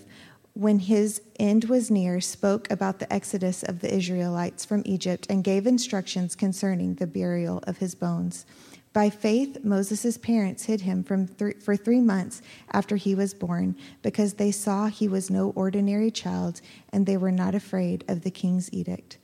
when 0.54 0.80
his 0.80 1.22
end 1.40 1.66
was 1.66 1.90
near, 1.90 2.20
spoke 2.20 2.70
about 2.70 3.00
the 3.00 3.12
exodus 3.12 3.64
of 3.64 3.80
the 3.80 3.94
Israelites 3.94 4.66
from 4.66 4.84
Egypt 4.86 5.26
and 5.30 5.44
gave 5.44 5.66
instructions 5.66 6.36
concerning 6.36 6.96
the 6.96 7.08
burial 7.08 7.64
of 7.66 7.78
his 7.78 7.96
bones. 7.96 8.46
By 8.94 9.10
faith, 9.10 9.64
Moses' 9.64 10.18
parents 10.18 10.66
hid 10.66 10.82
him 10.82 11.04
th- 11.04 11.58
for 11.62 11.78
three 11.78 12.02
months 12.02 12.42
after 12.74 12.98
he 12.98 13.16
was 13.16 13.34
born, 13.34 13.76
because 14.02 14.34
they 14.34 14.52
saw 14.52 14.88
he 14.88 15.08
was 15.08 15.30
no 15.30 15.52
ordinary 15.52 16.12
child, 16.12 16.60
and 16.90 17.06
they 17.06 17.16
were 17.16 17.32
not 17.32 17.56
afraid 17.56 18.04
of 18.10 18.22
the 18.22 18.32
king's 18.32 18.72
edict. 18.74 19.18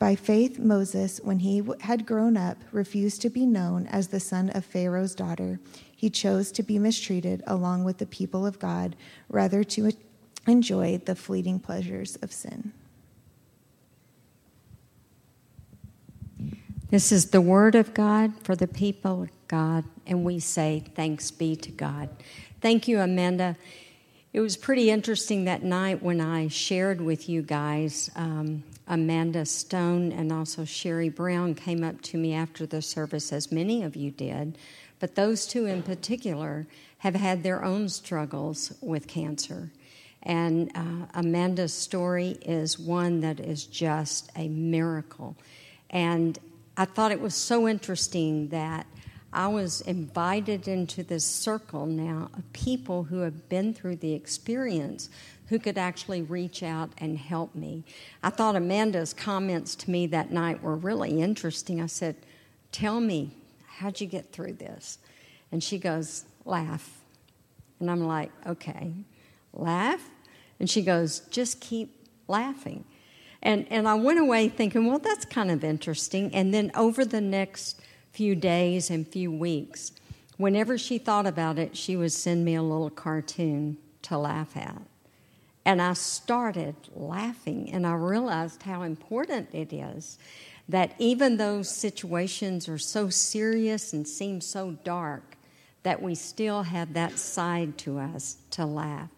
By 0.00 0.16
faith, 0.16 0.58
Moses, 0.58 1.20
when 1.22 1.38
he 1.38 1.62
had 1.80 2.06
grown 2.06 2.36
up, 2.36 2.58
refused 2.72 3.22
to 3.22 3.30
be 3.30 3.46
known 3.46 3.86
as 3.86 4.08
the 4.08 4.18
son 4.18 4.50
of 4.50 4.64
Pharaoh's 4.64 5.14
daughter. 5.14 5.60
He 5.94 6.10
chose 6.10 6.50
to 6.52 6.64
be 6.64 6.80
mistreated 6.80 7.44
along 7.46 7.84
with 7.84 7.98
the 7.98 8.06
people 8.06 8.44
of 8.44 8.58
God, 8.58 8.96
rather 9.28 9.62
to 9.62 9.92
enjoy 10.48 10.98
the 10.98 11.14
fleeting 11.14 11.60
pleasures 11.60 12.16
of 12.16 12.32
sin. 12.32 12.72
This 16.94 17.10
is 17.10 17.30
the 17.30 17.40
word 17.40 17.74
of 17.74 17.92
God 17.92 18.34
for 18.44 18.54
the 18.54 18.68
people 18.68 19.22
of 19.22 19.30
God, 19.48 19.82
and 20.06 20.22
we 20.22 20.38
say 20.38 20.84
thanks 20.94 21.28
be 21.32 21.56
to 21.56 21.72
God. 21.72 22.08
Thank 22.60 22.86
you, 22.86 23.00
Amanda. 23.00 23.56
It 24.32 24.38
was 24.38 24.56
pretty 24.56 24.90
interesting 24.90 25.44
that 25.46 25.64
night 25.64 26.04
when 26.04 26.20
I 26.20 26.46
shared 26.46 27.00
with 27.00 27.28
you 27.28 27.42
guys. 27.42 28.12
Um, 28.14 28.62
Amanda 28.86 29.44
Stone 29.44 30.12
and 30.12 30.30
also 30.30 30.64
Sherry 30.64 31.08
Brown 31.08 31.56
came 31.56 31.82
up 31.82 32.00
to 32.02 32.16
me 32.16 32.32
after 32.32 32.64
the 32.64 32.80
service, 32.80 33.32
as 33.32 33.50
many 33.50 33.82
of 33.82 33.96
you 33.96 34.12
did, 34.12 34.56
but 35.00 35.16
those 35.16 35.48
two 35.48 35.66
in 35.66 35.82
particular 35.82 36.64
have 36.98 37.16
had 37.16 37.42
their 37.42 37.64
own 37.64 37.88
struggles 37.88 38.72
with 38.80 39.08
cancer. 39.08 39.72
And 40.22 40.70
uh, 40.76 41.06
Amanda's 41.14 41.74
story 41.74 42.38
is 42.42 42.78
one 42.78 43.20
that 43.22 43.40
is 43.40 43.66
just 43.66 44.30
a 44.36 44.46
miracle. 44.46 45.34
And 45.90 46.38
I 46.76 46.84
thought 46.84 47.12
it 47.12 47.20
was 47.20 47.34
so 47.34 47.68
interesting 47.68 48.48
that 48.48 48.86
I 49.32 49.48
was 49.48 49.80
invited 49.82 50.68
into 50.68 51.02
this 51.02 51.24
circle 51.24 51.86
now 51.86 52.30
of 52.34 52.52
people 52.52 53.04
who 53.04 53.20
have 53.20 53.48
been 53.48 53.74
through 53.74 53.96
the 53.96 54.12
experience 54.12 55.08
who 55.48 55.58
could 55.58 55.76
actually 55.76 56.22
reach 56.22 56.62
out 56.62 56.90
and 56.98 57.18
help 57.18 57.54
me. 57.54 57.84
I 58.22 58.30
thought 58.30 58.56
Amanda's 58.56 59.12
comments 59.12 59.74
to 59.76 59.90
me 59.90 60.06
that 60.06 60.30
night 60.30 60.62
were 60.62 60.76
really 60.76 61.20
interesting. 61.20 61.80
I 61.80 61.86
said, 61.86 62.16
Tell 62.72 63.00
me, 63.00 63.36
how'd 63.66 64.00
you 64.00 64.06
get 64.06 64.32
through 64.32 64.54
this? 64.54 64.98
And 65.52 65.62
she 65.62 65.78
goes, 65.78 66.24
Laugh. 66.44 67.04
And 67.80 67.90
I'm 67.90 68.04
like, 68.06 68.30
Okay, 68.46 68.92
laugh? 69.52 70.08
And 70.58 70.70
she 70.70 70.82
goes, 70.82 71.20
Just 71.30 71.60
keep 71.60 72.08
laughing. 72.26 72.84
And, 73.44 73.66
and 73.70 73.86
I 73.86 73.94
went 73.94 74.18
away 74.18 74.48
thinking, 74.48 74.86
well, 74.86 74.98
that's 74.98 75.26
kind 75.26 75.50
of 75.50 75.62
interesting. 75.62 76.34
And 76.34 76.52
then 76.52 76.72
over 76.74 77.04
the 77.04 77.20
next 77.20 77.80
few 78.12 78.34
days 78.34 78.90
and 78.90 79.06
few 79.06 79.30
weeks, 79.30 79.92
whenever 80.38 80.78
she 80.78 80.98
thought 80.98 81.26
about 81.26 81.58
it, 81.58 81.76
she 81.76 81.96
would 81.96 82.12
send 82.12 82.44
me 82.44 82.54
a 82.54 82.62
little 82.62 82.90
cartoon 82.90 83.76
to 84.02 84.16
laugh 84.16 84.56
at. 84.56 84.80
And 85.66 85.80
I 85.80 85.94
started 85.94 86.74
laughing, 86.94 87.70
and 87.72 87.86
I 87.86 87.94
realized 87.94 88.62
how 88.62 88.82
important 88.82 89.48
it 89.54 89.72
is 89.72 90.18
that 90.68 90.94
even 90.98 91.36
though 91.36 91.62
situations 91.62 92.68
are 92.68 92.78
so 92.78 93.10
serious 93.10 93.92
and 93.92 94.08
seem 94.08 94.40
so 94.40 94.72
dark, 94.82 95.36
that 95.82 96.00
we 96.00 96.14
still 96.14 96.62
have 96.62 96.94
that 96.94 97.18
side 97.18 97.76
to 97.76 97.98
us 97.98 98.38
to 98.50 98.64
laugh. 98.64 99.10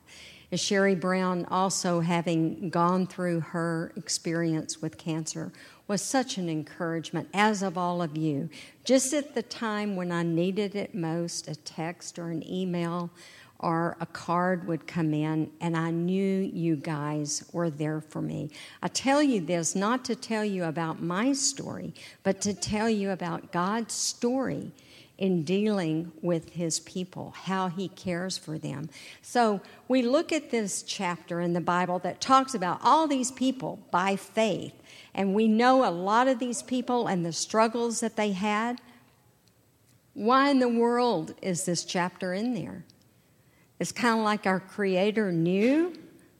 As 0.52 0.60
Sherry 0.60 0.94
Brown, 0.94 1.44
also 1.46 2.00
having 2.00 2.70
gone 2.70 3.06
through 3.06 3.40
her 3.40 3.92
experience 3.96 4.80
with 4.80 4.96
cancer, 4.96 5.52
was 5.88 6.00
such 6.02 6.38
an 6.38 6.48
encouragement, 6.48 7.28
as 7.34 7.62
of 7.62 7.76
all 7.76 8.00
of 8.00 8.16
you. 8.16 8.48
Just 8.84 9.12
at 9.12 9.34
the 9.34 9.42
time 9.42 9.96
when 9.96 10.12
I 10.12 10.22
needed 10.22 10.76
it 10.76 10.94
most, 10.94 11.48
a 11.48 11.56
text 11.56 12.18
or 12.18 12.30
an 12.30 12.48
email 12.48 13.10
or 13.58 13.96
a 14.00 14.06
card 14.06 14.68
would 14.68 14.86
come 14.86 15.14
in, 15.14 15.50
and 15.60 15.76
I 15.76 15.90
knew 15.90 16.40
you 16.40 16.76
guys 16.76 17.44
were 17.52 17.70
there 17.70 18.00
for 18.00 18.20
me. 18.20 18.50
I 18.82 18.88
tell 18.88 19.22
you 19.22 19.40
this 19.40 19.74
not 19.74 20.04
to 20.04 20.14
tell 20.14 20.44
you 20.44 20.64
about 20.64 21.02
my 21.02 21.32
story, 21.32 21.94
but 22.22 22.40
to 22.42 22.54
tell 22.54 22.88
you 22.88 23.10
about 23.10 23.52
God's 23.52 23.94
story 23.94 24.72
in 25.18 25.42
dealing 25.44 26.12
with 26.20 26.50
his 26.50 26.80
people, 26.80 27.32
how 27.44 27.68
he 27.68 27.88
cares 27.88 28.36
for 28.36 28.58
them. 28.58 28.90
So 29.22 29.60
we 29.88 30.02
look 30.02 30.30
at 30.30 30.50
this 30.50 30.82
chapter 30.82 31.40
in 31.40 31.54
the 31.54 31.60
Bible 31.60 31.98
that 32.00 32.20
talks 32.20 32.54
about 32.54 32.80
all 32.82 33.06
these 33.06 33.30
people 33.30 33.78
by 33.90 34.16
faith, 34.16 34.74
and 35.14 35.34
we 35.34 35.48
know 35.48 35.88
a 35.88 35.90
lot 35.90 36.28
of 36.28 36.38
these 36.38 36.62
people 36.62 37.06
and 37.06 37.24
the 37.24 37.32
struggles 37.32 38.00
that 38.00 38.16
they 38.16 38.32
had. 38.32 38.80
Why 40.12 40.50
in 40.50 40.58
the 40.58 40.68
world 40.68 41.34
is 41.40 41.64
this 41.64 41.84
chapter 41.84 42.34
in 42.34 42.54
there? 42.54 42.84
It's 43.78 43.92
kind 43.92 44.18
of 44.18 44.24
like 44.24 44.46
our 44.46 44.60
Creator 44.60 45.32
knew 45.32 45.94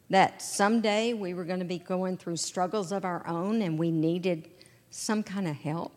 that 0.08 0.40
someday 0.40 1.12
we 1.12 1.34
were 1.34 1.44
going 1.44 1.58
to 1.58 1.64
be 1.64 1.78
going 1.78 2.16
through 2.16 2.36
struggles 2.36 2.92
of 2.92 3.04
our 3.04 3.26
own 3.26 3.60
and 3.62 3.78
we 3.78 3.90
needed 3.90 4.48
some 4.90 5.22
kind 5.22 5.48
of 5.48 5.56
help. 5.56 5.92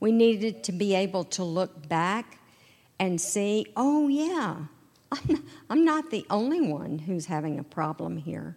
We 0.00 0.12
needed 0.12 0.62
to 0.64 0.72
be 0.72 0.94
able 0.94 1.24
to 1.24 1.44
look 1.44 1.88
back 1.88 2.38
and 2.98 3.20
see, 3.20 3.66
oh, 3.76 4.08
yeah, 4.08 4.56
I'm 5.70 5.84
not, 5.84 6.10
the 6.10 6.26
only 6.30 6.60
one 6.60 7.00
who's 7.00 7.26
having 7.26 7.58
a 7.58 7.64
problem 7.64 8.18
here. 8.18 8.56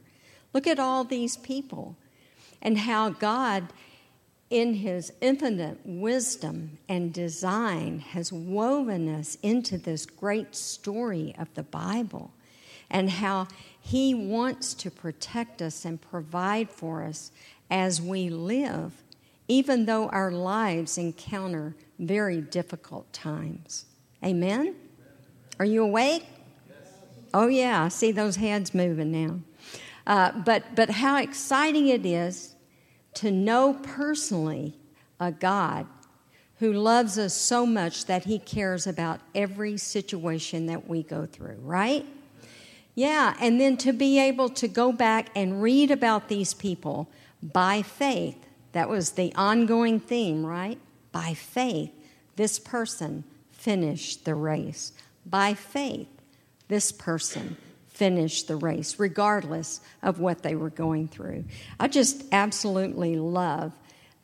Look 0.54 0.68
at 0.68 0.80
all 0.80 1.04
these 1.04 1.38
people 1.38 1.96
and 2.62 2.78
how 2.78 3.10
God 3.10 3.72
in 4.52 4.74
his 4.74 5.14
infinite 5.22 5.80
wisdom 5.86 6.78
and 6.90 7.14
design, 7.14 8.00
has 8.00 8.34
woven 8.34 9.08
us 9.08 9.38
into 9.42 9.78
this 9.78 10.06
great 10.06 10.54
story 10.54 11.34
of 11.40 11.52
the 11.54 11.64
Bible 11.64 12.34
and 12.90 13.10
how 13.10 13.48
he 13.80 14.14
wants 14.14 14.74
to 14.74 14.92
protect 14.92 15.62
us 15.62 15.86
and 15.86 16.02
provide 16.02 16.70
for 16.70 17.02
us 17.02 17.32
as 17.72 18.02
we 18.02 18.30
live, 18.30 19.02
even 19.52 19.84
though 19.84 20.08
our 20.08 20.32
lives 20.32 20.98
encounter 20.98 21.76
very 22.00 22.40
difficult 22.40 23.12
times. 23.12 23.84
Amen? 24.24 24.74
Are 25.60 25.66
you 25.66 25.84
awake? 25.84 26.26
Oh, 27.34 27.48
yeah, 27.48 27.84
I 27.84 27.90
see 27.90 28.14
those 28.14 28.38
heads 28.38 28.74
moving 28.74 29.12
now. 29.12 29.42
Uh, 30.08 30.32
but, 30.46 30.64
but 30.74 30.90
how 30.90 31.18
exciting 31.18 31.90
it 31.90 32.06
is 32.06 32.56
to 33.16 33.30
know 33.30 33.74
personally 33.74 34.78
a 35.20 35.34
God 35.34 35.86
who 36.60 36.72
loves 36.72 37.18
us 37.18 37.34
so 37.34 37.66
much 37.66 38.06
that 38.06 38.24
he 38.24 38.40
cares 38.40 38.88
about 38.88 39.20
every 39.36 39.76
situation 39.76 40.68
that 40.68 40.88
we 40.88 41.04
go 41.04 41.26
through, 41.26 41.58
right? 41.60 42.06
Yeah, 42.96 43.36
and 43.42 43.60
then 43.60 43.76
to 43.78 43.92
be 43.92 44.18
able 44.18 44.48
to 44.48 44.70
go 44.70 44.94
back 44.94 45.28
and 45.36 45.62
read 45.62 45.92
about 45.92 46.30
these 46.30 46.54
people 46.54 47.10
by 47.44 47.82
faith. 47.82 48.38
That 48.74 48.90
was 48.90 49.12
the 49.12 49.34
ongoing 49.36 50.00
theme, 50.00 50.46
right? 50.46 50.80
By 51.12 51.34
faith, 51.34 51.92
this 52.36 52.60
person 52.60 53.24
finished 53.52 54.26
the 54.26 54.36
race. 54.36 54.94
By 55.26 55.54
faith, 55.54 56.08
this 56.68 56.92
person 56.92 57.58
finished 57.88 58.48
the 58.48 58.56
race, 58.56 58.98
regardless 58.98 59.82
of 60.02 60.20
what 60.20 60.42
they 60.42 60.56
were 60.56 60.70
going 60.70 61.08
through. 61.08 61.44
I 61.80 61.88
just 61.88 62.24
absolutely 62.32 63.16
love 63.16 63.74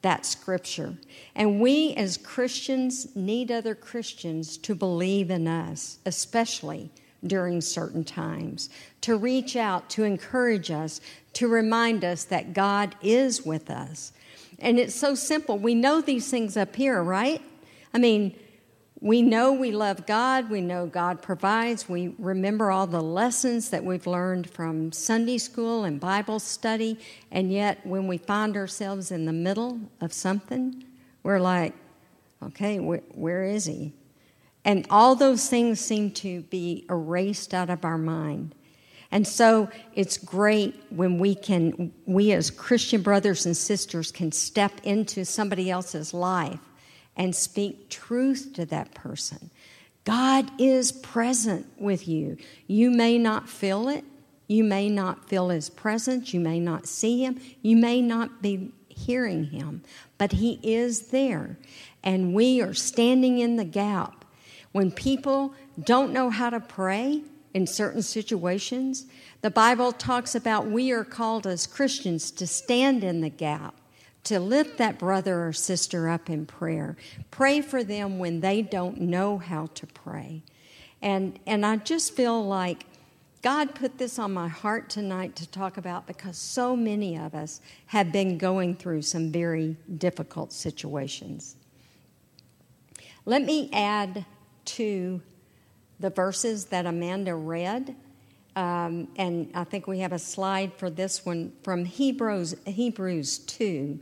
that 0.01 0.25
scripture. 0.25 0.96
And 1.36 1.60
we 1.60 1.94
as 1.96 2.18
Christians 2.18 3.16
need 3.16 3.51
other 3.51 3.75
Christians 3.75 4.58
to 4.60 4.74
believe 4.74 5.30
in 5.30 5.48
us, 5.48 6.00
especially 6.06 6.89
during 7.25 7.62
certain 7.62 8.04
times, 8.04 8.70
to 9.01 9.18
reach 9.18 9.56
out, 9.56 9.89
to 9.92 10.04
encourage 10.04 10.72
us, 10.72 11.01
to 11.34 11.48
remind 11.48 12.06
us 12.06 12.24
that 12.25 12.54
God 12.54 12.96
is 13.01 13.46
with 13.46 13.70
us. 13.70 14.13
And 14.59 14.79
it's 14.79 14.95
so 14.95 15.15
simple. 15.15 15.57
We 15.57 15.75
know 15.75 16.01
these 16.01 16.29
things 16.29 16.57
up 16.57 16.75
here, 16.75 17.01
right? 17.01 17.41
I 17.93 17.99
mean, 17.99 18.35
we 18.99 19.21
know 19.21 19.53
we 19.53 19.71
love 19.71 20.07
God. 20.07 20.49
We 20.49 20.61
know 20.61 20.87
God 20.87 21.21
provides. 21.21 21.87
We 21.87 22.15
remember 22.17 22.71
all 22.71 22.87
the 22.87 23.01
lessons 23.01 23.69
that 23.69 23.83
we've 23.83 24.07
learned 24.07 24.49
from 24.49 24.91
Sunday 24.91 25.37
school 25.37 25.83
and 25.83 25.99
Bible 25.99 26.39
study. 26.39 26.97
And 27.31 27.51
yet, 27.51 27.85
when 27.85 28.07
we 28.07 28.17
find 28.17 28.57
ourselves 28.57 29.11
in 29.11 29.25
the 29.25 29.33
middle 29.33 29.79
of 30.01 30.13
something, 30.13 30.83
we're 31.21 31.39
like, 31.39 31.75
okay, 32.41 32.77
wh- 32.77 33.17
where 33.17 33.43
is 33.43 33.65
He? 33.65 33.93
And 34.65 34.87
all 34.89 35.15
those 35.15 35.47
things 35.47 35.79
seem 35.79 36.11
to 36.11 36.41
be 36.41 36.85
erased 36.89 37.53
out 37.53 37.69
of 37.69 37.85
our 37.85 37.99
mind. 37.99 38.55
And 39.11 39.27
so 39.27 39.69
it's 39.93 40.17
great 40.17 40.75
when 40.89 41.17
we 41.17 41.33
can, 41.35 41.93
we 42.05 42.31
as 42.33 42.51
Christian 42.51 43.01
brothers 43.01 43.45
and 43.45 43.55
sisters 43.55 44.11
can 44.11 44.31
step 44.31 44.73
into 44.83 45.23
somebody 45.23 45.71
else's 45.71 46.13
life 46.13 46.59
and 47.15 47.35
speak 47.35 47.89
truth 47.89 48.51
to 48.55 48.65
that 48.65 48.93
person. 48.93 49.49
God 50.03 50.49
is 50.59 50.91
present 50.91 51.67
with 51.77 52.07
you. 52.07 52.37
You 52.67 52.91
may 52.91 53.17
not 53.17 53.49
feel 53.49 53.89
it. 53.89 54.03
You 54.47 54.63
may 54.63 54.89
not 54.89 55.27
feel 55.27 55.49
his 55.49 55.69
presence. 55.69 56.33
You 56.33 56.39
may 56.39 56.59
not 56.59 56.87
see 56.87 57.23
him. 57.23 57.39
You 57.61 57.75
may 57.75 58.01
not 58.01 58.41
be 58.41 58.71
hearing 58.87 59.45
him, 59.45 59.83
but 60.17 60.31
he 60.33 60.59
is 60.63 61.07
there. 61.07 61.57
And 62.03 62.33
we 62.33 62.61
are 62.61 62.73
standing 62.73 63.39
in 63.39 63.57
the 63.57 63.65
gap. 63.65 64.25
When 64.71 64.91
people 64.91 65.53
don't 65.83 66.13
know 66.13 66.29
how 66.29 66.49
to 66.49 66.59
pray 66.59 67.23
in 67.54 67.68
certain 67.68 68.01
situations, 68.01 69.06
the 69.42 69.51
Bible 69.51 69.92
talks 69.92 70.36
about 70.36 70.68
we 70.68 70.92
are 70.92 71.04
called 71.04 71.48
as 71.48 71.68
Christians 71.68 72.32
to 72.32 72.48
stand 72.48 73.04
in 73.04 73.22
the 73.22 73.30
gap 73.30 73.75
to 74.27 74.42
lift 74.42 74.77
that 74.77 75.00
brother 75.00 75.48
or 75.48 75.54
sister 75.54 76.10
up 76.10 76.30
in 76.30 76.46
prayer. 76.46 76.98
Pray 77.32 77.62
for 77.62 77.82
them 77.82 78.20
when 78.20 78.42
they 78.42 78.62
don't 78.62 79.00
know 79.00 79.38
how 79.38 79.68
to 79.68 79.88
pray. 79.88 80.44
And, 81.01 81.39
and 81.48 81.66
I 81.66 81.77
just 81.77 82.13
feel 82.13 82.46
like 82.46 82.86
God 83.42 83.74
put 83.74 83.98
this 83.98 84.20
on 84.20 84.34
my 84.34 84.50
heart 84.50 84.89
tonight 84.89 85.38
to 85.38 85.48
talk 85.48 85.77
about 85.77 86.08
because 86.08 86.38
so 86.38 86.75
many 86.75 87.18
of 87.18 87.34
us 87.34 87.62
have 87.86 88.12
been 88.12 88.38
going 88.38 88.75
through 88.75 89.04
some 89.04 89.32
very 89.32 89.77
difficult 89.98 90.51
situations. 90.51 91.56
Let 93.24 93.44
me 93.44 93.70
add 93.72 94.25
to 94.66 95.22
the 96.00 96.10
verses 96.10 96.66
that 96.66 96.86
Amanda 96.86 97.36
read. 97.36 97.96
Um, 98.56 99.08
and 99.18 99.51
I 99.54 99.63
think 99.63 99.88
we 99.88 100.00
have 100.00 100.13
a 100.13 100.20
slide 100.20 100.74
for 100.77 100.89
this 100.89 101.25
one 101.25 101.54
from 101.63 101.86
Hebrews, 101.86 102.56
Hebrews 102.66 103.39
2. 103.39 104.00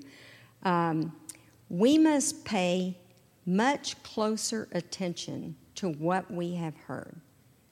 Um, 0.63 1.13
we 1.69 1.97
must 1.97 2.45
pay 2.45 2.97
much 3.45 4.01
closer 4.03 4.67
attention 4.71 5.55
to 5.75 5.89
what 5.89 6.31
we 6.31 6.55
have 6.55 6.75
heard. 6.75 7.19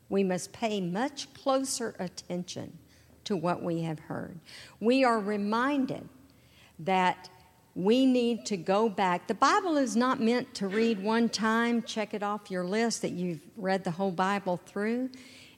We 0.10 0.24
must 0.24 0.52
pay 0.52 0.82
much 0.82 1.34
closer 1.34 1.96
attention 2.00 2.78
to 3.24 3.36
what 3.36 3.64
we 3.64 3.82
have 3.84 4.00
heard. 4.00 4.40
We 4.80 5.04
are 5.04 5.20
reminded 5.20 6.08
that 6.80 7.30
we 7.76 8.06
need 8.06 8.46
to 8.48 8.58
go 8.58 8.90
back. 8.90 9.28
The 9.28 9.34
Bible 9.34 9.78
is 9.78 9.96
not 9.96 10.20
meant 10.20 10.54
to 10.56 10.68
read 10.68 11.02
one 11.02 11.30
time, 11.30 11.82
check 11.82 12.14
it 12.14 12.22
off 12.22 12.52
your 12.52 12.64
list 12.64 13.02
that 13.02 13.12
you've 13.12 13.42
read 13.58 13.84
the 13.84 13.92
whole 13.92 14.12
Bible 14.12 14.60
through. 14.66 15.10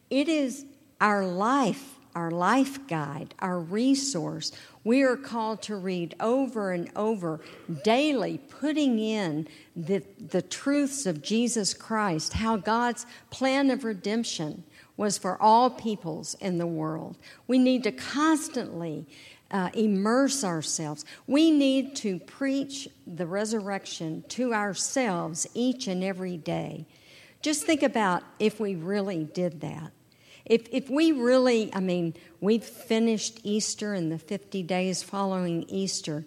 It 0.09 0.29
is 0.29 0.65
our 1.01 1.25
life, 1.25 1.95
our 2.15 2.31
life 2.31 2.87
guide, 2.87 3.33
our 3.39 3.59
resource 3.59 4.51
we 4.85 5.01
are 5.01 5.17
called 5.17 5.63
to 5.63 5.75
read 5.75 6.15
over 6.19 6.71
and 6.71 6.89
over 6.95 7.41
daily, 7.83 8.37
putting 8.37 8.99
in 8.99 9.47
the, 9.75 10.03
the 10.19 10.43
truths 10.43 11.07
of 11.07 11.23
Jesus 11.23 11.73
Christ, 11.73 12.33
how 12.33 12.55
God's 12.55 13.07
plan 13.31 13.71
of 13.71 13.83
redemption 13.83 14.63
was 14.95 15.17
for 15.17 15.41
all 15.41 15.71
peoples 15.71 16.35
in 16.35 16.59
the 16.59 16.67
world. 16.67 17.17
We 17.47 17.57
need 17.57 17.83
to 17.83 17.91
constantly 17.91 19.07
uh, 19.51 19.69
immerse 19.73 20.43
ourselves. 20.43 21.05
We 21.27 21.51
need 21.51 21.95
to 21.97 22.19
preach 22.19 22.87
the 23.05 23.27
resurrection 23.27 24.23
to 24.29 24.53
ourselves 24.53 25.47
each 25.53 25.87
and 25.87 26.03
every 26.03 26.37
day. 26.37 26.85
Just 27.41 27.63
think 27.63 27.83
about 27.83 28.23
if 28.39 28.59
we 28.59 28.75
really 28.75 29.23
did 29.23 29.61
that. 29.61 29.91
If, 30.45 30.67
if 30.71 30.89
we 30.89 31.11
really, 31.11 31.73
I 31.73 31.79
mean, 31.79 32.13
we've 32.39 32.63
finished 32.63 33.39
Easter 33.43 33.93
and 33.93 34.11
the 34.11 34.17
50 34.17 34.63
days 34.63 35.03
following 35.03 35.63
Easter, 35.67 36.25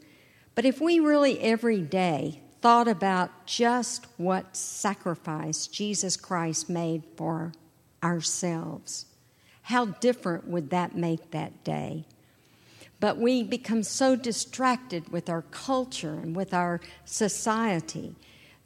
but 0.55 0.65
if 0.65 0.81
we 0.81 0.99
really 0.99 1.39
every 1.41 1.81
day 1.81 2.41
thought 2.61 2.89
about 2.89 3.47
just 3.47 4.07
what 4.17 4.57
sacrifice 4.57 5.69
Jesus 5.69 6.17
Christ 6.17 6.69
made 6.69 7.05
for 7.17 7.53
ourselves, 8.03 9.07
how 9.63 9.87
different 9.87 10.49
would 10.49 10.71
that 10.71 10.97
make 10.97 11.31
that 11.31 11.63
day? 11.63 12.05
But 13.01 13.19
we 13.19 13.43
become 13.43 13.83
so 13.83 14.17
distracted 14.17 15.11
with 15.11 15.29
our 15.29 15.43
culture 15.43 16.15
and 16.15 16.35
with 16.35 16.53
our 16.53 16.81
society 17.05 18.17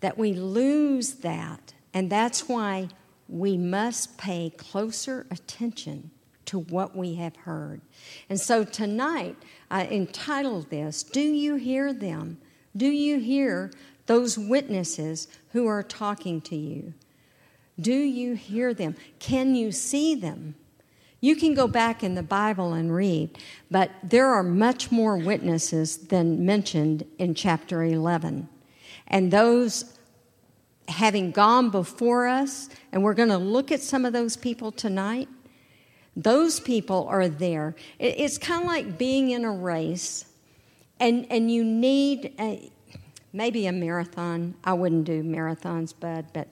that 0.01 0.16
we 0.16 0.33
lose 0.33 1.14
that. 1.16 1.75
And 1.92 2.11
that's 2.11 2.49
why 2.49 2.88
we 3.29 3.57
must 3.57 4.16
pay 4.18 4.51
closer 4.57 5.27
attention 5.31 6.11
to 6.47 6.59
what 6.59 6.97
we 6.97 7.14
have 7.14 7.37
heard. 7.37 7.81
And 8.29 8.40
so 8.40 8.64
tonight, 8.64 9.37
I 9.71 9.87
entitled 9.87 10.71
this, 10.71 11.03
Do 11.03 11.21
You 11.21 11.57
Hear 11.57 11.92
Them? 11.92 12.38
Do 12.77 12.87
you 12.87 13.18
hear 13.18 13.71
those 14.07 14.38
witnesses 14.38 15.29
who 15.53 15.66
are 15.66 15.83
talking 15.83 16.40
to 16.42 16.57
you? 16.57 16.95
Do 17.79 17.95
you 17.95 18.35
hear 18.35 18.75
them? 18.75 18.97
Can 19.18 19.55
you 19.55 19.73
see 19.73 20.14
them? 20.14 20.55
You 21.23 21.37
can 21.37 21.55
go 21.55 21.69
back 21.69 22.03
in 22.03 22.17
the 22.17 22.23
Bible 22.25 22.73
and 22.73 22.93
read, 22.93 23.39
but 23.71 23.93
there 24.03 24.27
are 24.27 24.43
much 24.43 24.91
more 24.91 25.17
witnesses 25.17 25.97
than 25.97 26.45
mentioned 26.45 27.07
in 27.17 27.35
chapter 27.35 27.85
11. 27.85 28.49
And 29.07 29.31
those 29.31 29.97
having 30.89 31.31
gone 31.31 31.71
before 31.71 32.27
us, 32.27 32.69
and 32.91 33.05
we're 33.05 33.15
going 33.15 33.29
to 33.29 33.39
look 33.39 33.71
at 33.71 33.81
some 33.81 34.05
of 34.05 34.13
those 34.13 34.37
people 34.37 34.73
tonight. 34.73 35.29
Those 36.17 36.59
people 36.59 37.07
are 37.09 37.29
there. 37.29 37.77
It's 38.01 38.37
kind 38.37 38.63
of 38.63 38.67
like 38.67 38.99
being 38.99 39.31
in 39.31 39.45
a 39.45 39.53
race, 39.53 40.25
and, 40.99 41.25
and 41.31 41.53
you 41.53 41.63
need 41.63 42.35
a, 42.41 42.69
maybe 43.33 43.69
a 43.69 43.73
marathon. 43.73 44.57
I 44.65 44.73
wouldn't 44.73 45.05
do 45.05 45.23
marathons, 45.23 45.95
Bud, 45.99 46.27
but, 46.33 46.49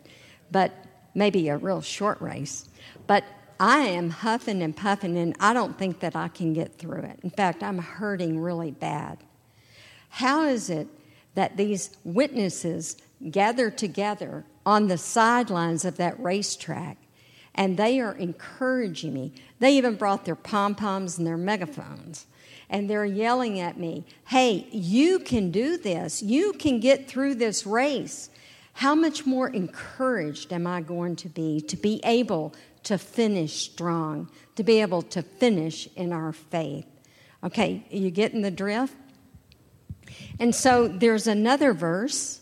but 0.52 0.72
maybe 1.12 1.48
a 1.48 1.56
real 1.56 1.80
short 1.80 2.20
race. 2.20 2.68
But 3.08 3.24
I 3.60 3.78
am 3.80 4.10
huffing 4.10 4.62
and 4.62 4.76
puffing, 4.76 5.16
and 5.16 5.36
I 5.38 5.52
don't 5.52 5.78
think 5.78 6.00
that 6.00 6.16
I 6.16 6.26
can 6.28 6.52
get 6.52 6.78
through 6.78 7.02
it. 7.02 7.20
In 7.22 7.30
fact, 7.30 7.62
I'm 7.62 7.78
hurting 7.78 8.40
really 8.40 8.72
bad. 8.72 9.18
How 10.08 10.46
is 10.46 10.68
it 10.68 10.88
that 11.34 11.56
these 11.56 11.96
witnesses 12.02 12.96
gather 13.30 13.70
together 13.70 14.44
on 14.64 14.88
the 14.88 14.98
sidelines 14.98 15.84
of 15.84 15.96
that 15.98 16.18
racetrack 16.18 16.96
and 17.54 17.76
they 17.76 18.00
are 18.00 18.12
encouraging 18.12 19.12
me. 19.12 19.32
They 19.58 19.76
even 19.76 19.96
brought 19.96 20.24
their 20.24 20.36
pom 20.36 20.74
poms 20.74 21.18
and 21.18 21.26
their 21.26 21.36
megaphones. 21.36 22.26
And 22.68 22.88
they're 22.88 23.04
yelling 23.04 23.58
at 23.58 23.78
me, 23.78 24.04
hey, 24.28 24.68
you 24.70 25.18
can 25.18 25.50
do 25.50 25.76
this. 25.76 26.22
You 26.22 26.52
can 26.52 26.78
get 26.78 27.08
through 27.08 27.34
this 27.34 27.66
race. 27.66 28.30
How 28.74 28.94
much 28.94 29.26
more 29.26 29.48
encouraged 29.48 30.52
am 30.52 30.66
I 30.66 30.80
going 30.80 31.16
to 31.16 31.28
be 31.28 31.60
to 31.62 31.76
be 31.76 32.00
able 32.04 32.54
to 32.84 32.98
finish 32.98 33.54
strong, 33.54 34.30
to 34.56 34.62
be 34.62 34.80
able 34.80 35.02
to 35.02 35.22
finish 35.22 35.88
in 35.96 36.12
our 36.12 36.32
faith? 36.32 36.86
Okay, 37.42 37.84
you 37.90 38.10
getting 38.10 38.42
the 38.42 38.50
drift? 38.50 38.94
And 40.38 40.54
so 40.54 40.88
there's 40.88 41.26
another 41.26 41.72
verse 41.72 42.40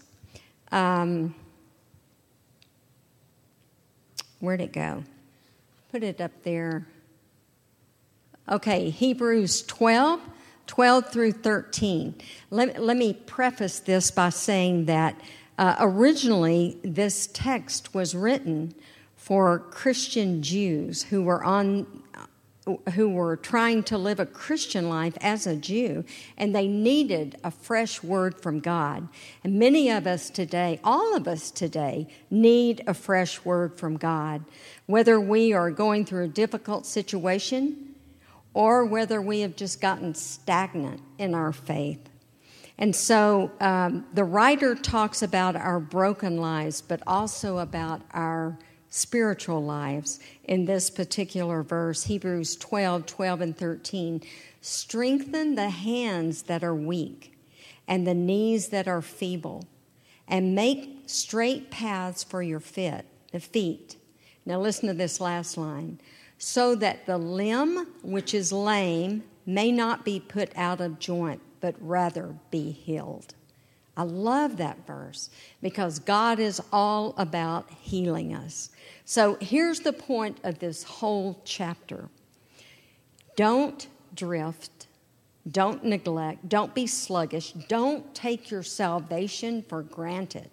um, 0.72 1.35
where'd 4.40 4.61
it 4.61 4.72
go? 4.72 5.05
Put 5.90 6.03
it 6.03 6.20
up 6.20 6.42
there. 6.42 6.87
Okay, 8.48 8.90
Hebrews 8.90 9.62
12, 9.62 10.20
12 10.66 11.12
through 11.12 11.33
13. 11.33 12.14
Let, 12.51 12.83
let 12.83 12.96
me 12.96 13.12
preface 13.14 13.81
this 13.81 14.11
by 14.11 14.31
saying 14.31 14.87
that 14.87 15.20
uh, 15.59 15.77
originally 15.81 16.79
this 16.83 17.29
text 17.33 17.94
was 17.94 18.14
written 18.14 18.74
for 19.29 19.59
Christian 19.59 20.43
Jews 20.43 21.03
who 21.03 21.23
were 21.23 21.45
on 21.45 21.87
who 22.95 23.11
were 23.11 23.37
trying 23.37 23.83
to 23.83 23.99
live 23.99 24.21
a 24.21 24.25
Christian 24.25 24.88
life 24.88 25.19
as 25.21 25.47
a 25.47 25.55
Jew, 25.55 26.03
and 26.38 26.55
they 26.55 26.67
needed 26.67 27.37
a 27.45 27.51
fresh 27.51 28.03
word 28.03 28.41
from 28.41 28.61
God. 28.61 29.07
And 29.45 29.59
many 29.59 29.91
of 29.91 30.07
us 30.07 30.31
today, 30.31 30.81
all 30.83 31.14
of 31.14 31.29
us 31.29 31.51
today, 31.51 32.09
need 32.31 32.83
a 32.87 32.95
fresh 32.95 33.45
word 33.45 33.79
from 33.79 33.99
God, 33.99 34.45
whether 34.87 35.21
we 35.21 35.53
are 35.53 35.71
going 35.71 36.07
through 36.07 36.25
a 36.25 36.29
difficult 36.29 36.87
situation 36.87 37.95
or 38.55 38.87
whether 38.87 39.21
we 39.21 39.41
have 39.41 39.57
just 39.57 39.79
gotten 39.79 40.14
stagnant 40.14 41.03
in 41.19 41.35
our 41.35 41.53
faith. 41.53 42.01
And 42.79 42.97
so 42.97 43.51
um, 43.61 44.07
the 44.14 44.25
writer 44.25 44.75
talks 44.75 45.21
about 45.21 45.55
our 45.55 45.81
broken 45.81 46.38
lives, 46.38 46.81
but 46.81 47.03
also 47.07 47.59
about 47.59 48.01
our 48.12 48.57
spiritual 48.90 49.62
lives 49.62 50.20
in 50.44 50.64
this 50.64 50.90
particular 50.90 51.62
verse, 51.62 52.05
Hebrews 52.05 52.57
12 52.57 53.07
12 53.07 53.40
and 53.40 53.57
13. 53.57 54.22
Strengthen 54.61 55.55
the 55.55 55.70
hands 55.70 56.42
that 56.42 56.64
are 56.64 56.74
weak 56.74 57.38
and 57.87 58.07
the 58.07 58.14
knees 58.14 58.68
that 58.68 58.87
are 58.87 59.01
feeble, 59.01 59.66
and 60.29 60.55
make 60.55 61.05
straight 61.07 61.70
paths 61.70 62.22
for 62.22 62.42
your 62.42 62.61
fit, 62.61 63.07
the 63.33 63.40
feet. 63.40 63.96
Now 64.44 64.61
listen 64.61 64.88
to 64.88 64.94
this 64.94 65.20
last 65.20 65.57
line. 65.57 65.98
So 66.37 66.74
that 66.77 67.07
the 67.07 67.18
limb 67.18 67.88
which 68.03 68.33
is 68.33 68.53
lame 68.53 69.24
may 69.44 69.72
not 69.72 70.05
be 70.05 70.20
put 70.20 70.53
out 70.55 70.81
of 70.81 70.98
joint, 71.01 71.40
but 71.61 71.74
rather 71.81 72.37
be 72.51 72.70
healed. 72.70 73.35
I 73.99 74.03
love 74.05 74.59
that 74.59 74.87
verse 74.87 75.29
because 75.61 75.99
God 75.99 76.39
is 76.39 76.63
all 76.73 77.15
about 77.19 77.69
healing 77.69 78.33
us. 78.33 78.71
So 79.05 79.37
here's 79.41 79.81
the 79.81 79.93
point 79.93 80.39
of 80.45 80.61
this 80.61 80.85
whole 80.85 81.43
chapter 81.45 82.09
don't 83.35 83.89
drift, 84.15 84.87
don't 85.51 85.85
neglect, 85.85 86.49
don't 86.49 86.75
be 86.77 86.87
sluggish, 86.87 87.53
don't 87.67 88.15
take 88.15 88.53
your 88.53 88.63
salvation 88.63 89.63
for 89.63 89.83
granted, 89.83 90.49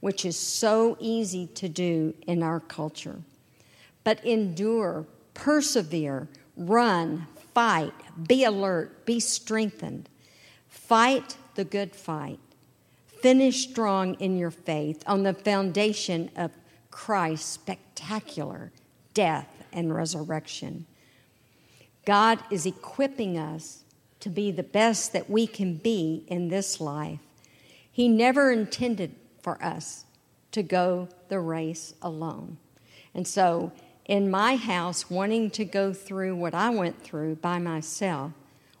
which 0.00 0.26
is 0.26 0.36
so 0.36 0.98
easy 1.00 1.46
to 1.54 1.70
do 1.70 2.12
in 2.26 2.42
our 2.42 2.60
culture. 2.60 3.22
But 4.04 4.22
endure, 4.26 5.06
persevere, 5.32 6.28
run, 6.54 7.28
fight, 7.54 7.94
be 8.28 8.44
alert, 8.44 9.06
be 9.06 9.20
strengthened. 9.20 10.10
Fight 10.68 11.38
the 11.54 11.64
good 11.64 11.96
fight. 11.96 12.38
Finish 13.24 13.70
strong 13.70 14.16
in 14.16 14.36
your 14.36 14.50
faith 14.50 15.02
on 15.06 15.22
the 15.22 15.32
foundation 15.32 16.30
of 16.36 16.50
Christ's 16.90 17.48
spectacular 17.48 18.70
death 19.14 19.64
and 19.72 19.94
resurrection. 19.94 20.84
God 22.04 22.40
is 22.50 22.66
equipping 22.66 23.38
us 23.38 23.84
to 24.20 24.28
be 24.28 24.50
the 24.50 24.62
best 24.62 25.14
that 25.14 25.30
we 25.30 25.46
can 25.46 25.76
be 25.76 26.26
in 26.28 26.48
this 26.48 26.82
life. 26.82 27.18
He 27.90 28.08
never 28.08 28.52
intended 28.52 29.14
for 29.40 29.56
us 29.64 30.04
to 30.52 30.62
go 30.62 31.08
the 31.28 31.40
race 31.40 31.94
alone. 32.02 32.58
And 33.14 33.26
so, 33.26 33.72
in 34.04 34.30
my 34.30 34.56
house, 34.56 35.08
wanting 35.08 35.50
to 35.52 35.64
go 35.64 35.94
through 35.94 36.36
what 36.36 36.54
I 36.54 36.68
went 36.68 37.02
through 37.02 37.36
by 37.36 37.58
myself 37.58 38.32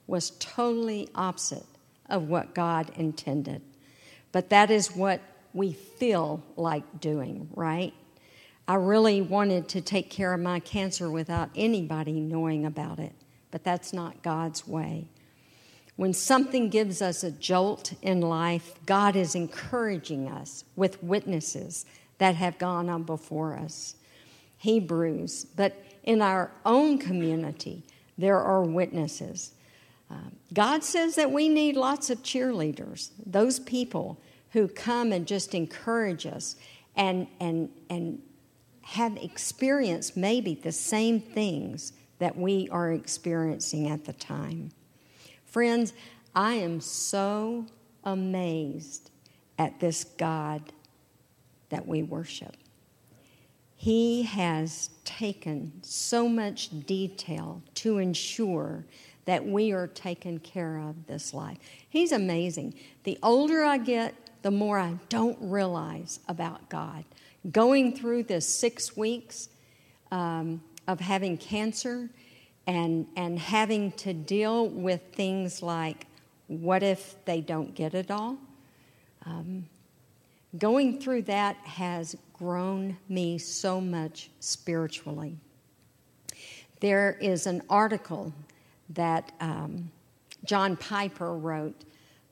was 0.06 0.32
totally 0.38 1.08
opposite 1.14 1.64
of 2.10 2.28
what 2.28 2.54
God 2.54 2.90
intended. 2.94 3.62
But 4.34 4.50
that 4.50 4.68
is 4.68 4.96
what 4.96 5.20
we 5.52 5.72
feel 5.72 6.42
like 6.56 7.00
doing, 7.00 7.48
right? 7.54 7.94
I 8.66 8.74
really 8.74 9.22
wanted 9.22 9.68
to 9.68 9.80
take 9.80 10.10
care 10.10 10.34
of 10.34 10.40
my 10.40 10.58
cancer 10.58 11.08
without 11.08 11.50
anybody 11.54 12.18
knowing 12.18 12.66
about 12.66 12.98
it, 12.98 13.12
but 13.52 13.62
that's 13.62 13.92
not 13.92 14.24
God's 14.24 14.66
way. 14.66 15.06
When 15.94 16.12
something 16.12 16.68
gives 16.68 17.00
us 17.00 17.22
a 17.22 17.30
jolt 17.30 17.92
in 18.02 18.22
life, 18.22 18.74
God 18.86 19.14
is 19.14 19.36
encouraging 19.36 20.28
us 20.28 20.64
with 20.74 21.00
witnesses 21.00 21.86
that 22.18 22.34
have 22.34 22.58
gone 22.58 22.88
on 22.88 23.04
before 23.04 23.56
us. 23.56 23.94
Hebrews, 24.58 25.46
but 25.54 25.80
in 26.02 26.20
our 26.20 26.50
own 26.66 26.98
community, 26.98 27.84
there 28.18 28.40
are 28.40 28.64
witnesses. 28.64 29.52
God 30.52 30.84
says 30.84 31.16
that 31.16 31.30
we 31.30 31.48
need 31.48 31.76
lots 31.76 32.10
of 32.10 32.22
cheerleaders, 32.22 33.10
those 33.24 33.58
people 33.58 34.20
who 34.52 34.68
come 34.68 35.12
and 35.12 35.26
just 35.26 35.54
encourage 35.54 36.26
us 36.26 36.56
and, 36.94 37.26
and, 37.40 37.70
and 37.90 38.22
have 38.82 39.16
experienced 39.16 40.16
maybe 40.16 40.54
the 40.54 40.72
same 40.72 41.20
things 41.20 41.92
that 42.18 42.36
we 42.36 42.68
are 42.70 42.92
experiencing 42.92 43.88
at 43.88 44.04
the 44.04 44.12
time. 44.12 44.70
Friends, 45.44 45.92
I 46.34 46.54
am 46.54 46.80
so 46.80 47.66
amazed 48.04 49.10
at 49.58 49.80
this 49.80 50.04
God 50.04 50.72
that 51.70 51.86
we 51.86 52.02
worship. 52.02 52.56
He 53.76 54.22
has 54.22 54.90
taken 55.04 55.72
so 55.82 56.28
much 56.28 56.86
detail 56.86 57.62
to 57.74 57.98
ensure 57.98 58.84
that 59.24 59.46
we 59.46 59.72
are 59.72 59.86
taken 59.86 60.38
care 60.38 60.78
of 60.78 61.06
this 61.06 61.32
life. 61.32 61.58
He's 61.88 62.12
amazing. 62.12 62.74
The 63.04 63.18
older 63.22 63.64
I 63.64 63.78
get, 63.78 64.14
the 64.42 64.50
more 64.50 64.78
I 64.78 64.98
don't 65.08 65.38
realize 65.40 66.20
about 66.28 66.68
God 66.68 67.04
going 67.50 67.94
through 67.94 68.22
this 68.22 68.48
six 68.48 68.96
weeks 68.96 69.48
um, 70.10 70.62
of 70.88 71.00
having 71.00 71.36
cancer 71.36 72.08
and, 72.66 73.06
and 73.16 73.38
having 73.38 73.92
to 73.92 74.14
deal 74.14 74.68
with 74.68 75.00
things 75.12 75.62
like 75.62 76.06
what 76.46 76.82
if 76.82 77.14
they 77.24 77.40
don't 77.40 77.74
get 77.74 77.94
it 77.94 78.10
all? 78.10 78.36
Um, 79.26 79.66
going 80.58 81.00
through 81.00 81.22
that 81.22 81.56
has 81.56 82.16
grown 82.32 82.96
me 83.08 83.38
so 83.38 83.80
much 83.80 84.30
spiritually. 84.40 85.36
There 86.80 87.16
is 87.20 87.46
an 87.46 87.62
article 87.70 88.32
that 88.90 89.32
um, 89.40 89.90
John 90.44 90.76
Piper 90.76 91.36
wrote 91.36 91.84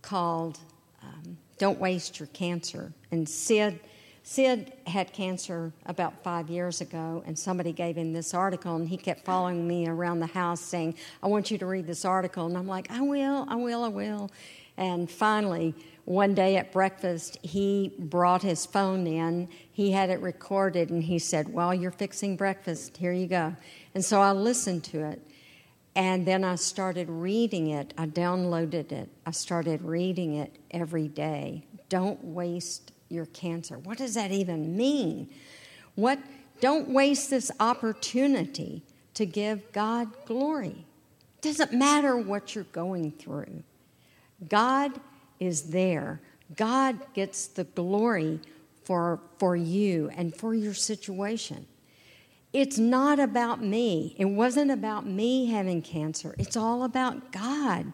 called 0.03 0.59
um, 1.03 1.37
Don't 1.59 1.79
Waste 1.79 2.19
Your 2.19 2.29
Cancer. 2.29 2.93
And 3.11 3.29
Sid 3.29 3.81
Sid 4.25 4.73
had 4.87 5.13
cancer 5.13 5.73
about 5.87 6.23
five 6.23 6.49
years 6.49 6.81
ago, 6.81 7.25
and 7.27 7.37
somebody 7.37 7.73
gave 7.73 7.97
him 7.97 8.13
this 8.13 8.35
article, 8.35 8.77
and 8.77 8.89
he 8.89 8.97
kept 8.97 9.25
following 9.25 9.67
me 9.67 9.89
around 9.89 10.21
the 10.21 10.27
house 10.27 10.61
saying, 10.61 10.95
I 11.23 11.27
want 11.27 11.51
you 11.51 11.59
to 11.59 11.67
read 11.67 11.89
this 11.89 12.05
article. 12.05 12.47
And 12.47 12.57
I'm 12.57 12.69
like, 12.69 12.91
I 12.91 13.01
will, 13.01 13.47
I 13.49 13.57
will, 13.57 13.83
I 13.83 13.89
will. 13.89 14.31
And 14.77 15.11
finally, 15.11 15.75
one 16.05 16.35
day 16.35 16.57
at 16.57 16.73
breakfast, 16.73 17.37
he 17.43 17.93
brought 17.99 18.43
his 18.43 18.65
phone 18.65 19.07
in. 19.09 19.49
He 19.73 19.91
had 19.91 20.09
it 20.09 20.21
recorded, 20.21 20.91
and 20.91 21.03
he 21.03 21.19
said, 21.19 21.49
While 21.49 21.75
you're 21.75 21.91
fixing 21.91 22.37
breakfast, 22.37 22.97
here 22.97 23.13
you 23.13 23.27
go. 23.27 23.57
And 23.95 24.05
so 24.05 24.21
I 24.21 24.31
listened 24.33 24.85
to 24.85 25.05
it. 25.05 25.21
And 25.95 26.27
then 26.27 26.43
I 26.43 26.55
started 26.55 27.09
reading 27.11 27.69
it. 27.69 27.93
I 27.99 28.07
downloaded 28.07 28.93
it. 28.93 29.11
I 29.27 29.31
started 29.31 29.83
reading 29.83 30.35
it 30.35 30.57
every 30.71 31.09
day. 31.09 31.65
Don't 31.89 32.23
waste 32.25 32.93
your 33.09 33.27
cancer. 33.27 33.79
What 33.79 33.99
does 33.99 34.15
that 34.15 34.33
even 34.33 34.77
mean? 34.77 35.29
What 35.95 36.19
don't 36.63 36.91
waste 36.91 37.29
this 37.29 37.51
opportunity 37.59 38.85
to 39.15 39.27
give 39.27 39.73
God 39.73 40.09
glory. 40.27 40.87
It 41.39 41.43
doesn't 41.43 41.73
matter 41.73 42.17
what 42.17 42.55
you're 42.55 42.65
going 42.65 43.11
through. 43.11 43.65
God 44.49 44.93
is 45.41 45.71
there. 45.71 46.21
God 46.57 47.01
gets 47.15 47.49
the 47.49 47.65
glory 47.65 48.39
for, 48.85 49.21
for 49.39 49.57
you 49.57 50.09
and 50.15 50.35
for 50.35 50.55
your 50.55 50.75
situation. 50.75 51.67
It's 52.53 52.79
not 52.79 53.19
about 53.19 53.63
me. 53.63 54.15
It 54.19 54.27
wasn't 54.27 54.71
about 54.71 55.07
me 55.07 55.47
having 55.47 55.83
cancer. 55.83 56.35
It's 56.39 56.57
all 56.57 56.85
about 56.85 57.33
God 57.33 57.93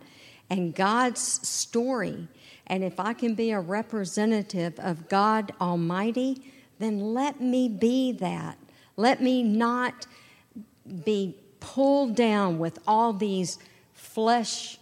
and 0.51 0.75
God's 0.75 1.21
story 1.47 2.29
and 2.69 2.85
if 2.85 3.01
I 3.01 3.15
can 3.15 3.35
be 3.35 3.51
a 3.51 3.61
representative 3.61 4.79
of 4.79 5.09
God 5.09 5.53
Almighty, 5.61 6.43
then 6.79 7.15
let 7.15 7.41
me 7.41 7.69
be 7.69 8.13
that. 8.13 8.59
Let 8.97 9.23
me 9.23 9.43
not 9.43 10.07
be 11.05 11.37
pulled 11.61 12.15
down 12.15 12.59
with 12.59 12.79
all 12.87 13.13
these 13.13 13.59
flesh 13.95 14.79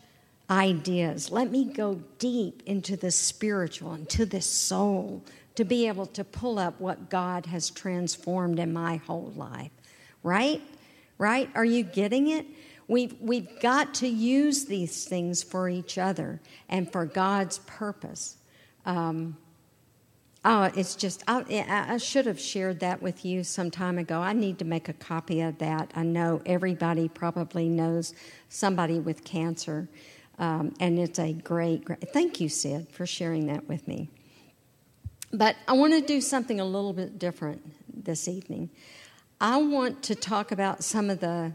ideas. 0.51 1.31
Let 1.31 1.51
me 1.51 1.65
go 1.65 2.01
deep 2.19 2.63
into 2.67 2.97
the 2.97 3.11
spiritual, 3.11 3.95
into 3.95 4.27
the 4.27 4.43
soul, 4.43 5.25
to 5.57 5.65
be 5.65 5.89
able 5.89 6.07
to 6.07 6.25
pull 6.25 6.59
up 6.59 6.81
what 6.81 7.11
God 7.11 7.47
has 7.47 7.71
transformed 7.71 8.59
in 8.59 8.73
my 8.73 8.97
whole 8.97 9.33
life. 9.37 9.73
Right? 10.23 10.63
Right? 11.19 11.51
Are 11.55 11.65
you 11.65 11.83
getting 11.83 12.29
it? 12.29 12.47
We've, 12.89 13.21
we've 13.21 13.61
got 13.61 13.95
to 13.95 14.09
use 14.09 14.67
these 14.67 15.05
things 15.05 15.43
for 15.43 15.69
each 15.69 15.99
other 15.99 16.41
and 16.69 16.91
for 16.91 17.05
God's 17.05 17.59
purpose. 17.59 18.37
Um, 18.85 19.37
Oh, 20.49 20.71
it's 20.77 20.95
just, 20.95 21.25
I, 21.27 21.89
I, 21.89 21.97
should 21.97 22.25
have 22.27 22.39
shared 22.39 22.79
that 22.79 23.03
with 23.03 23.25
you 23.25 23.43
some 23.43 23.69
time 23.69 23.99
ago. 23.99 24.21
I 24.21 24.33
need 24.33 24.61
to 24.61 24.65
make 24.65 24.89
a 24.89 24.93
copy 24.93 25.41
of 25.41 25.59
that. 25.59 25.91
I 25.97 26.05
know 26.05 26.41
everybody 26.47 27.09
probably 27.09 27.69
knows 27.69 28.15
somebody 28.49 29.01
with 29.01 29.25
cancer, 29.25 29.89
um, 30.39 30.73
and 30.79 31.01
it's 31.01 31.19
a 31.19 31.33
great, 31.33 31.85
great, 31.85 32.13
thank 32.13 32.41
you, 32.41 32.49
Sid, 32.49 32.87
for 32.93 33.07
sharing 33.07 33.49
that 33.49 33.67
with 33.67 33.89
me. 33.89 34.09
But 35.33 35.57
I 35.67 35.73
want 35.73 35.93
to 35.93 36.01
do 36.01 36.21
something 36.21 36.61
a 36.61 36.65
little 36.65 36.93
bit 36.93 37.19
different 37.19 37.63
this 38.05 38.29
evening. 38.29 38.71
I 39.41 39.57
want 39.59 40.03
to 40.05 40.15
talk 40.15 40.53
about 40.53 40.85
some 40.85 41.11
of 41.11 41.21
the 41.21 41.53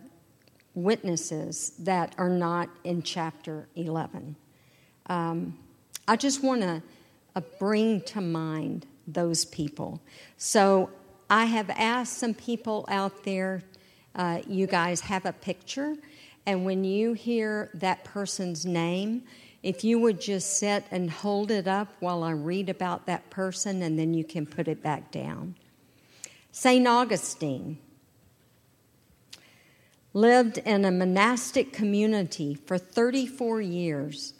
witnesses 0.76 1.74
that 1.80 2.14
are 2.18 2.30
not 2.30 2.70
in 2.84 3.02
chapter 3.02 3.68
11. 3.76 4.36
Um, 5.08 5.58
I 6.08 6.16
just 6.16 6.44
want 6.44 6.62
to 6.62 6.82
uh, 7.36 7.42
bring 7.60 8.02
to 8.02 8.22
mind 8.22 8.86
those 9.08 9.46
people. 9.46 10.02
So 10.38 10.90
I 11.30 11.46
have 11.46 11.70
asked 11.70 12.18
some 12.18 12.34
people 12.34 12.86
out 12.90 13.24
there, 13.24 13.64
uh, 14.16 14.42
you 14.48 14.68
guys 14.68 15.02
have 15.02 15.26
a 15.26 15.34
picture, 15.34 15.96
and 16.46 16.66
when 16.66 16.84
you 16.84 17.14
hear 17.14 17.70
that 17.76 18.04
person's 18.04 18.66
name, 18.66 19.24
if 19.64 19.84
you 19.84 20.00
would 20.00 20.20
just 20.20 20.58
sit 20.58 20.84
and 20.90 21.10
hold 21.10 21.52
it 21.52 21.68
up 21.68 21.90
while 22.00 22.24
I 22.24 22.32
read 22.32 22.70
about 22.70 23.06
that 23.06 23.30
person, 23.30 23.82
and 23.82 23.98
then 23.98 24.14
you 24.14 24.24
can 24.24 24.46
put 24.46 24.68
it 24.68 24.82
back 24.82 25.12
down. 25.12 25.56
St. 26.52 26.88
Augustine 26.88 27.78
lived 30.14 30.58
in 30.58 30.84
a 30.84 30.92
monastic 30.92 31.72
community 31.72 32.54
for 32.54 32.78
34 32.78 33.62
years, 33.62 34.34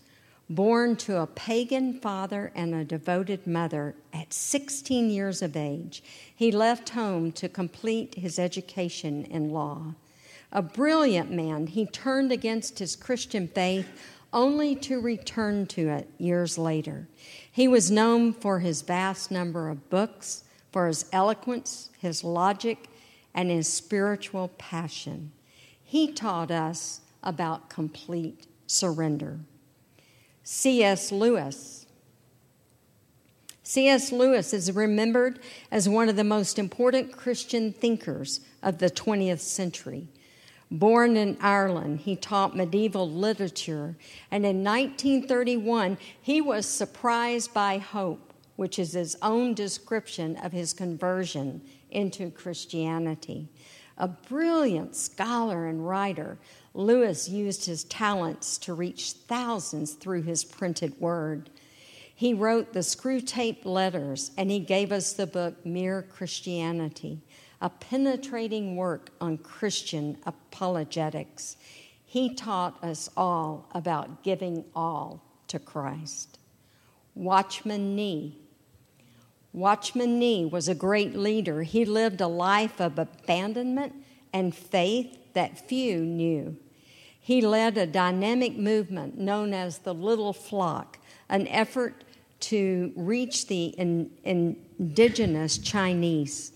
born 0.50 0.98
to 0.98 1.18
a 1.18 1.28
pagan 1.28 1.94
father 1.94 2.52
and 2.56 2.76
a 2.76 2.84
devoted 2.84 3.48
mother 3.48 3.96
at 4.12 4.34
16 4.34 5.10
years 5.10 5.42
of 5.42 5.56
age. 5.56 6.04
He 6.36 6.52
left 6.52 6.90
home 6.90 7.32
to 7.34 7.48
complete 7.48 8.16
his 8.16 8.38
education 8.38 9.24
in 9.26 9.52
law. 9.52 9.96
A 10.52 10.62
brilliant 10.62 11.32
man, 11.32 11.68
he 11.68 11.86
turned 11.86 12.34
against 12.34 12.80
his 12.80 12.98
Christian 12.98 13.48
faith 13.48 13.88
only 14.34 14.76
to 14.76 15.00
return 15.00 15.66
to 15.68 15.90
it 15.90 16.10
years 16.18 16.58
later. 16.58 17.08
He 17.52 17.68
was 17.68 17.92
known 17.92 18.34
for 18.34 18.60
his 18.60 18.82
vast 18.82 19.32
number 19.32 19.70
of 19.70 19.90
books, 19.90 20.44
for 20.72 20.88
his 20.88 21.06
eloquence, 21.12 21.90
his 22.00 22.24
logic, 22.24 22.88
and 23.34 23.50
his 23.50 23.72
spiritual 23.72 24.50
passion. 24.58 25.32
He 25.84 26.12
taught 26.12 26.52
us 26.52 27.02
about 27.24 27.70
complete 27.70 28.48
surrender. 28.68 29.40
C.S. 30.44 31.12
Lewis. 31.12 31.86
C.S. 33.64 34.12
Lewis 34.12 34.54
is 34.54 34.72
remembered 34.72 35.40
as 35.70 35.88
one 35.88 36.10
of 36.10 36.16
the 36.16 36.24
most 36.24 36.58
important 36.58 37.16
Christian 37.16 37.72
thinkers 37.72 38.42
of 38.64 38.80
the 38.80 38.90
20th 38.90 39.40
century. 39.40 40.08
Born 40.74 41.18
in 41.18 41.38
Ireland, 41.42 42.00
he 42.00 42.16
taught 42.16 42.56
medieval 42.56 43.10
literature, 43.10 43.98
and 44.32 44.46
in 44.46 44.64
1931, 44.64 45.98
he 46.22 46.40
was 46.40 46.66
surprised 46.66 47.54
by 47.54 47.78
hope, 47.78 48.34
which 48.56 48.80
is 48.80 48.94
his 48.94 49.18
own 49.22 49.54
description 49.54 50.38
of 50.38 50.54
his 50.54 50.72
conversion 50.72 51.62
into 51.90 52.32
Christianity. 52.32 53.50
A 53.98 54.08
brilliant 54.08 54.96
scholar 54.96 55.68
and 55.68 55.86
writer, 55.86 56.38
Lewis 56.74 57.28
used 57.28 57.66
his 57.66 57.84
talents 57.84 58.58
to 58.60 58.74
reach 58.74 59.12
thousands 59.12 59.94
through 59.94 60.22
his 60.22 60.46
printed 60.46 60.98
word. 61.02 61.50
He 62.16 62.34
wrote 62.34 62.72
the 62.72 62.80
Screwtape 62.80 63.66
Letters, 63.66 64.32
and 64.38 64.50
he 64.50 64.60
gave 64.60 64.94
us 64.94 65.12
the 65.12 65.28
book 65.28 65.66
Mere 65.66 66.02
Christianity, 66.02 67.20
a 67.62 67.70
penetrating 67.70 68.76
work 68.76 69.12
on 69.22 69.38
Christian 69.38 70.18
apologetics. 70.26 71.56
He 72.06 72.34
taught 72.34 72.84
us 72.84 73.10
all 73.16 73.70
about 73.74 74.24
giving 74.24 74.66
all 74.76 75.24
to 75.48 75.60
Christ. 75.60 76.40
Watchman 77.16 77.96
Nee 77.96 78.42
Watchman 79.54 80.18
Nee 80.18 80.46
was 80.46 80.70
a 80.70 80.76
great 80.76 81.16
leader. 81.16 81.64
He 81.64 81.84
lived 81.84 82.22
a 82.22 82.28
life 82.28 82.80
of 82.80 82.98
abandonment 82.98 83.94
and 84.32 84.56
faith 84.56 85.18
that 85.34 85.68
few 85.68 86.00
knew. 86.00 86.56
He 87.20 87.42
led 87.42 87.78
a 87.78 87.86
dynamic 87.86 88.58
movement 88.58 89.18
known 89.18 89.54
as 89.54 89.80
the 89.80 89.94
Little 89.94 90.34
Flock, 90.34 91.00
an 91.28 91.48
effort 91.48 92.04
to 92.42 92.94
reach 92.96 93.48
the 93.48 93.66
in, 93.66 94.10
indigenous 94.24 95.58
Chinese. 95.58 96.51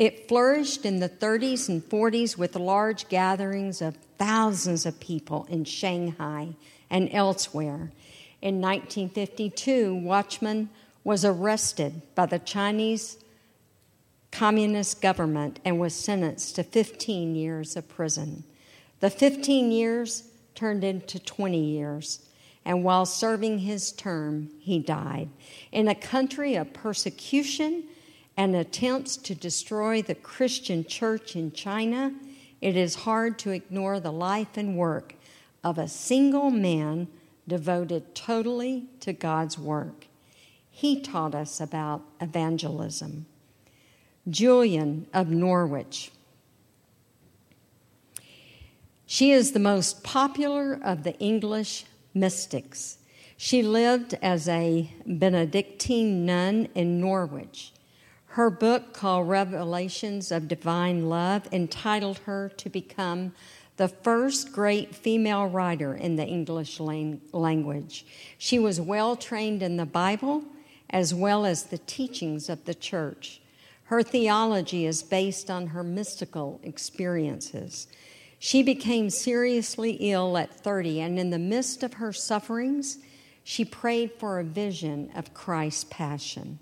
It 0.00 0.28
flourished 0.28 0.86
in 0.86 1.00
the 1.00 1.10
30s 1.10 1.68
and 1.68 1.82
40s 1.82 2.38
with 2.38 2.56
large 2.56 3.06
gatherings 3.10 3.82
of 3.82 3.98
thousands 4.16 4.86
of 4.86 4.98
people 4.98 5.46
in 5.50 5.66
Shanghai 5.66 6.54
and 6.88 7.10
elsewhere. 7.12 7.92
In 8.40 8.62
1952, 8.62 9.94
Watchman 9.94 10.70
was 11.04 11.22
arrested 11.22 12.00
by 12.14 12.24
the 12.24 12.38
Chinese 12.38 13.18
communist 14.32 15.02
government 15.02 15.60
and 15.66 15.78
was 15.78 15.94
sentenced 15.94 16.56
to 16.56 16.62
15 16.62 17.34
years 17.34 17.76
of 17.76 17.86
prison. 17.86 18.44
The 19.00 19.10
15 19.10 19.70
years 19.70 20.22
turned 20.54 20.82
into 20.82 21.18
20 21.18 21.62
years, 21.62 22.24
and 22.64 22.84
while 22.84 23.04
serving 23.04 23.58
his 23.58 23.92
term, 23.92 24.48
he 24.60 24.78
died. 24.78 25.28
In 25.70 25.88
a 25.88 25.94
country 25.94 26.54
of 26.54 26.72
persecution 26.72 27.84
and 28.36 28.54
attempts 28.54 29.16
to 29.16 29.34
destroy 29.34 30.02
the 30.02 30.14
Christian 30.14 30.84
church 30.84 31.36
in 31.36 31.52
China, 31.52 32.14
it 32.60 32.76
is 32.76 32.94
hard 32.94 33.38
to 33.40 33.50
ignore 33.50 34.00
the 34.00 34.12
life 34.12 34.56
and 34.56 34.76
work 34.76 35.14
of 35.62 35.78
a 35.78 35.88
single 35.88 36.50
man 36.50 37.08
devoted 37.46 38.14
totally 38.14 38.86
to 39.00 39.12
God's 39.12 39.58
work 39.58 40.06
he 40.80 40.98
taught 40.98 41.34
us 41.34 41.60
about 41.60 42.00
evangelism. 42.22 43.26
Julian 44.26 45.06
of 45.12 45.28
Norwich. 45.28 46.10
She 49.04 49.30
is 49.30 49.52
the 49.52 49.58
most 49.58 50.02
popular 50.02 50.80
of 50.82 51.02
the 51.02 51.18
English 51.18 51.84
mystics. 52.14 52.96
She 53.36 53.62
lived 53.62 54.14
as 54.22 54.48
a 54.48 54.90
Benedictine 55.04 56.24
nun 56.24 56.68
in 56.74 56.98
Norwich. 56.98 57.72
Her 58.34 58.48
book, 58.48 58.92
called 58.92 59.28
Revelations 59.28 60.30
of 60.30 60.46
Divine 60.46 61.08
Love, 61.08 61.48
entitled 61.50 62.18
her 62.18 62.48
to 62.58 62.68
become 62.68 63.32
the 63.76 63.88
first 63.88 64.52
great 64.52 64.94
female 64.94 65.46
writer 65.46 65.94
in 65.94 66.14
the 66.14 66.24
English 66.24 66.78
language. 66.78 68.06
She 68.38 68.58
was 68.58 68.80
well 68.80 69.16
trained 69.16 69.64
in 69.64 69.78
the 69.78 69.86
Bible 69.86 70.44
as 70.90 71.12
well 71.12 71.44
as 71.44 71.64
the 71.64 71.78
teachings 71.78 72.48
of 72.48 72.64
the 72.66 72.74
church. 72.74 73.40
Her 73.84 74.02
theology 74.02 74.86
is 74.86 75.02
based 75.02 75.50
on 75.50 75.68
her 75.68 75.82
mystical 75.82 76.60
experiences. 76.62 77.88
She 78.38 78.62
became 78.62 79.10
seriously 79.10 79.96
ill 79.98 80.38
at 80.38 80.54
30, 80.54 81.00
and 81.00 81.18
in 81.18 81.30
the 81.30 81.38
midst 81.38 81.82
of 81.82 81.94
her 81.94 82.12
sufferings, 82.12 82.98
she 83.42 83.64
prayed 83.64 84.12
for 84.12 84.38
a 84.38 84.44
vision 84.44 85.10
of 85.16 85.34
Christ's 85.34 85.84
passion. 85.90 86.60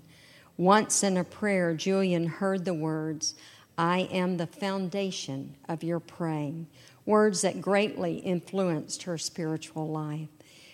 Once 0.59 1.03
in 1.03 1.15
a 1.15 1.23
prayer, 1.23 1.73
Julian 1.73 2.27
heard 2.27 2.65
the 2.65 2.73
words, 2.73 3.33
I 3.77 4.09
am 4.11 4.35
the 4.35 4.45
foundation 4.45 5.55
of 5.69 5.83
your 5.83 6.01
praying, 6.01 6.67
words 7.05 7.43
that 7.43 7.61
greatly 7.61 8.17
influenced 8.17 9.03
her 9.03 9.17
spiritual 9.17 9.87
life. 9.87 10.27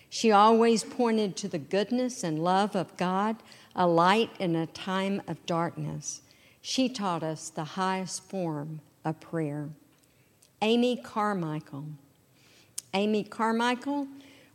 She 0.09 0.31
always 0.31 0.83
pointed 0.83 1.37
to 1.37 1.47
the 1.47 1.59
goodness 1.59 2.23
and 2.23 2.43
love 2.43 2.75
of 2.75 2.97
God, 2.97 3.35
a 3.75 3.85
light 3.85 4.31
in 4.39 4.55
a 4.55 4.65
time 4.65 5.21
of 5.27 5.45
darkness. 5.45 6.21
She 6.63 6.89
taught 6.89 7.21
us 7.21 7.51
the 7.51 7.63
highest 7.63 8.27
form 8.27 8.81
of 9.03 9.19
prayer. 9.19 9.69
Amy 10.63 10.97
Carmichael. 10.97 11.85
Amy 12.95 13.23
Carmichael 13.23 14.07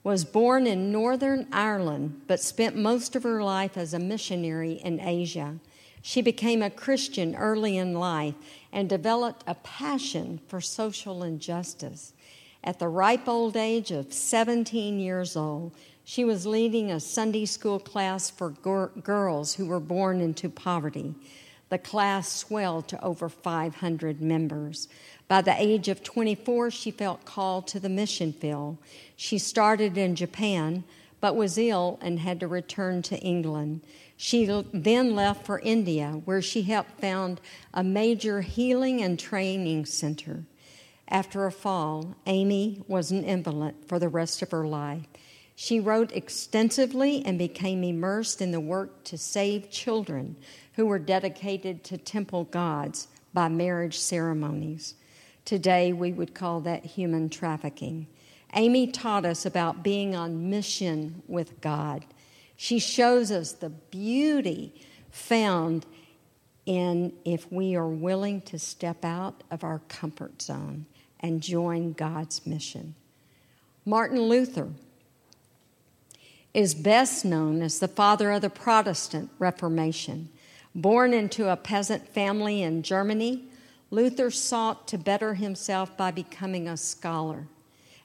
was 0.02 0.24
born 0.24 0.66
in 0.66 0.90
Northern 0.90 1.46
Ireland 1.52 2.22
but 2.26 2.40
spent 2.40 2.76
most 2.76 3.14
of 3.14 3.22
her 3.22 3.42
life 3.42 3.76
as 3.76 3.92
a 3.92 3.98
missionary 3.98 4.72
in 4.72 5.00
Asia. 5.00 5.56
She 6.02 6.22
became 6.22 6.62
a 6.62 6.70
Christian 6.70 7.34
early 7.34 7.76
in 7.76 7.94
life 7.94 8.34
and 8.72 8.88
developed 8.88 9.44
a 9.46 9.54
passion 9.56 10.40
for 10.48 10.60
social 10.60 11.22
injustice. 11.22 12.14
At 12.64 12.78
the 12.78 12.88
ripe 12.88 13.28
old 13.28 13.56
age 13.56 13.90
of 13.90 14.12
17 14.12 14.98
years 14.98 15.36
old, 15.36 15.74
she 16.04 16.24
was 16.24 16.46
leading 16.46 16.90
a 16.90 17.00
Sunday 17.00 17.44
school 17.44 17.78
class 17.78 18.30
for 18.30 18.50
girls 18.50 19.54
who 19.54 19.66
were 19.66 19.80
born 19.80 20.20
into 20.20 20.48
poverty. 20.48 21.14
The 21.68 21.78
class 21.78 22.28
swelled 22.32 22.88
to 22.88 23.02
over 23.02 23.28
500 23.28 24.20
members. 24.20 24.88
By 25.28 25.40
the 25.40 25.54
age 25.56 25.86
of 25.86 26.02
24, 26.02 26.72
she 26.72 26.90
felt 26.90 27.24
called 27.24 27.68
to 27.68 27.78
the 27.78 27.88
mission 27.88 28.32
field. 28.32 28.78
She 29.22 29.36
started 29.36 29.98
in 29.98 30.16
Japan, 30.16 30.82
but 31.20 31.36
was 31.36 31.58
ill 31.58 31.98
and 32.00 32.20
had 32.20 32.40
to 32.40 32.48
return 32.48 33.02
to 33.02 33.18
England. 33.18 33.82
She 34.16 34.46
then 34.72 35.14
left 35.14 35.44
for 35.44 35.58
India, 35.58 36.22
where 36.24 36.40
she 36.40 36.62
helped 36.62 36.98
found 37.02 37.38
a 37.74 37.84
major 37.84 38.40
healing 38.40 39.02
and 39.02 39.18
training 39.18 39.84
center. 39.84 40.46
After 41.06 41.44
a 41.44 41.52
fall, 41.52 42.16
Amy 42.24 42.82
was 42.88 43.10
an 43.10 43.22
invalid 43.22 43.74
for 43.86 43.98
the 43.98 44.08
rest 44.08 44.40
of 44.40 44.52
her 44.52 44.66
life. 44.66 45.04
She 45.54 45.80
wrote 45.80 46.12
extensively 46.12 47.22
and 47.22 47.38
became 47.38 47.84
immersed 47.84 48.40
in 48.40 48.52
the 48.52 48.58
work 48.58 49.04
to 49.04 49.18
save 49.18 49.70
children 49.70 50.36
who 50.76 50.86
were 50.86 50.98
dedicated 50.98 51.84
to 51.84 51.98
temple 51.98 52.44
gods 52.44 53.06
by 53.34 53.48
marriage 53.48 53.98
ceremonies. 53.98 54.94
Today, 55.44 55.92
we 55.92 56.10
would 56.10 56.34
call 56.34 56.60
that 56.60 56.86
human 56.86 57.28
trafficking. 57.28 58.06
Amy 58.54 58.86
taught 58.86 59.24
us 59.24 59.46
about 59.46 59.82
being 59.82 60.14
on 60.14 60.50
mission 60.50 61.22
with 61.28 61.60
God. 61.60 62.04
She 62.56 62.78
shows 62.78 63.30
us 63.30 63.52
the 63.52 63.70
beauty 63.70 64.74
found 65.10 65.86
in 66.66 67.12
if 67.24 67.50
we 67.50 67.74
are 67.74 67.88
willing 67.88 68.40
to 68.42 68.58
step 68.58 69.04
out 69.04 69.42
of 69.50 69.64
our 69.64 69.80
comfort 69.88 70.42
zone 70.42 70.86
and 71.20 71.42
join 71.42 71.92
God's 71.92 72.46
mission. 72.46 72.94
Martin 73.84 74.22
Luther 74.22 74.68
is 76.52 76.74
best 76.74 77.24
known 77.24 77.62
as 77.62 77.78
the 77.78 77.88
father 77.88 78.30
of 78.32 78.42
the 78.42 78.50
Protestant 78.50 79.30
Reformation. 79.38 80.28
Born 80.74 81.14
into 81.14 81.48
a 81.48 81.56
peasant 81.56 82.08
family 82.08 82.62
in 82.62 82.82
Germany, 82.82 83.44
Luther 83.90 84.30
sought 84.30 84.86
to 84.88 84.98
better 84.98 85.34
himself 85.34 85.96
by 85.96 86.10
becoming 86.10 86.68
a 86.68 86.76
scholar. 86.76 87.46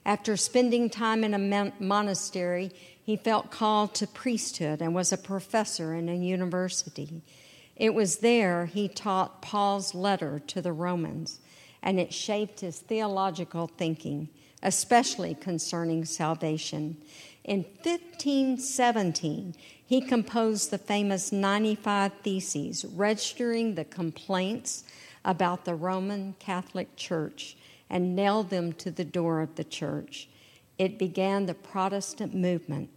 After 0.06 0.36
spending 0.36 0.88
time 0.88 1.24
in 1.24 1.34
a 1.34 1.72
monastery, 1.80 2.70
he 3.02 3.16
felt 3.16 3.50
called 3.50 3.92
to 3.96 4.06
priesthood 4.06 4.80
and 4.80 4.94
was 4.94 5.12
a 5.12 5.18
professor 5.18 5.94
in 5.94 6.08
a 6.08 6.14
university. 6.14 7.22
It 7.74 7.92
was 7.92 8.18
there 8.18 8.66
he 8.66 8.86
taught 8.86 9.42
Paul's 9.42 9.96
letter 9.96 10.40
to 10.46 10.62
the 10.62 10.72
Romans 10.72 11.40
and 11.82 11.98
it 11.98 12.14
shaped 12.14 12.60
his 12.60 12.78
theological 12.78 13.66
thinking, 13.66 14.28
especially 14.62 15.34
concerning 15.34 16.04
salvation. 16.04 16.98
In 17.42 17.64
1517, 17.82 19.56
he 19.84 20.00
composed 20.00 20.70
the 20.70 20.78
famous 20.78 21.32
95 21.32 22.12
Theses, 22.22 22.84
registering 22.84 23.74
the 23.74 23.84
complaints 23.84 24.84
about 25.24 25.64
the 25.64 25.74
Roman 25.74 26.36
Catholic 26.38 26.94
Church 26.94 27.56
and 27.88 28.16
nailed 28.16 28.50
them 28.50 28.72
to 28.74 28.90
the 28.90 29.04
door 29.04 29.40
of 29.40 29.54
the 29.54 29.64
church. 29.64 30.28
It 30.78 30.98
began 30.98 31.46
the 31.46 31.54
Protestant 31.54 32.34
movement. 32.34 32.90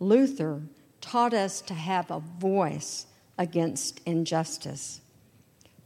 Luther 0.00 0.62
taught 1.00 1.34
us 1.34 1.60
to 1.62 1.74
have 1.74 2.10
a 2.10 2.20
voice 2.20 3.06
against 3.38 4.00
injustice. 4.06 5.00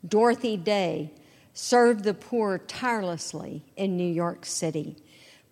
Dorothy 0.06 0.56
Day 0.56 1.12
served 1.54 2.04
the 2.04 2.14
poor 2.14 2.58
tirelessly 2.58 3.62
in 3.76 3.96
New 3.96 4.10
York 4.10 4.44
City. 4.44 4.96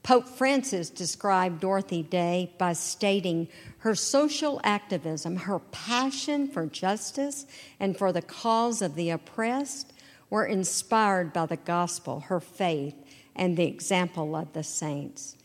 Pope 0.02 0.28
Francis 0.28 0.90
described 0.90 1.61
Dorothy 1.61 2.02
Day 2.02 2.52
by 2.59 2.74
stating 2.74 3.48
her 3.78 3.94
social 3.94 4.61
activism, 4.62 5.37
her 5.37 5.59
passion 5.59 6.46
for 6.46 6.66
justice 6.66 7.46
and 7.80 7.96
for 7.96 8.12
the 8.12 8.20
cause 8.20 8.83
of 8.83 8.96
the 8.96 9.09
oppressed 9.09 9.93
were 10.34 10.46
inspired 10.46 11.32
by 11.32 11.46
the 11.46 11.56
gospel, 11.56 12.18
her 12.18 12.40
faith, 12.40 12.96
and 13.36 13.56
the 13.56 13.68
example 13.68 14.34
of 14.34 14.52
the 14.52 14.64
saints. 14.64 15.36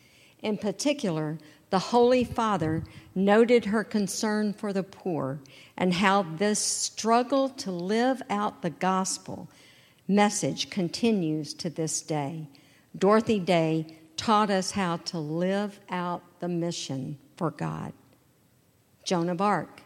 In 0.41 0.57
particular, 0.57 1.37
the 1.69 1.77
Holy 1.77 2.23
Father 2.23 2.83
noted 3.13 3.65
her 3.65 3.83
concern 3.83 4.51
for 4.51 4.73
the 4.73 4.81
poor 4.81 5.41
and 5.77 5.93
how 5.93 6.23
this 6.23 6.57
struggle 6.57 7.49
to 7.49 7.69
live 7.69 8.23
out 8.31 8.63
the 8.63 8.71
gospel 8.71 9.47
message 10.07 10.71
continues 10.71 11.53
to 11.53 11.69
this 11.69 12.01
day. 12.01 12.47
Dorothy 12.97 13.39
Day 13.39 13.95
taught 14.17 14.49
us 14.49 14.71
how 14.71 14.97
to 14.97 15.19
live 15.19 15.79
out 15.91 16.23
the 16.39 16.49
mission 16.49 17.19
for 17.37 17.51
God. 17.51 17.93
Joan 19.03 19.29
of 19.29 19.39
Arc. 19.39 19.83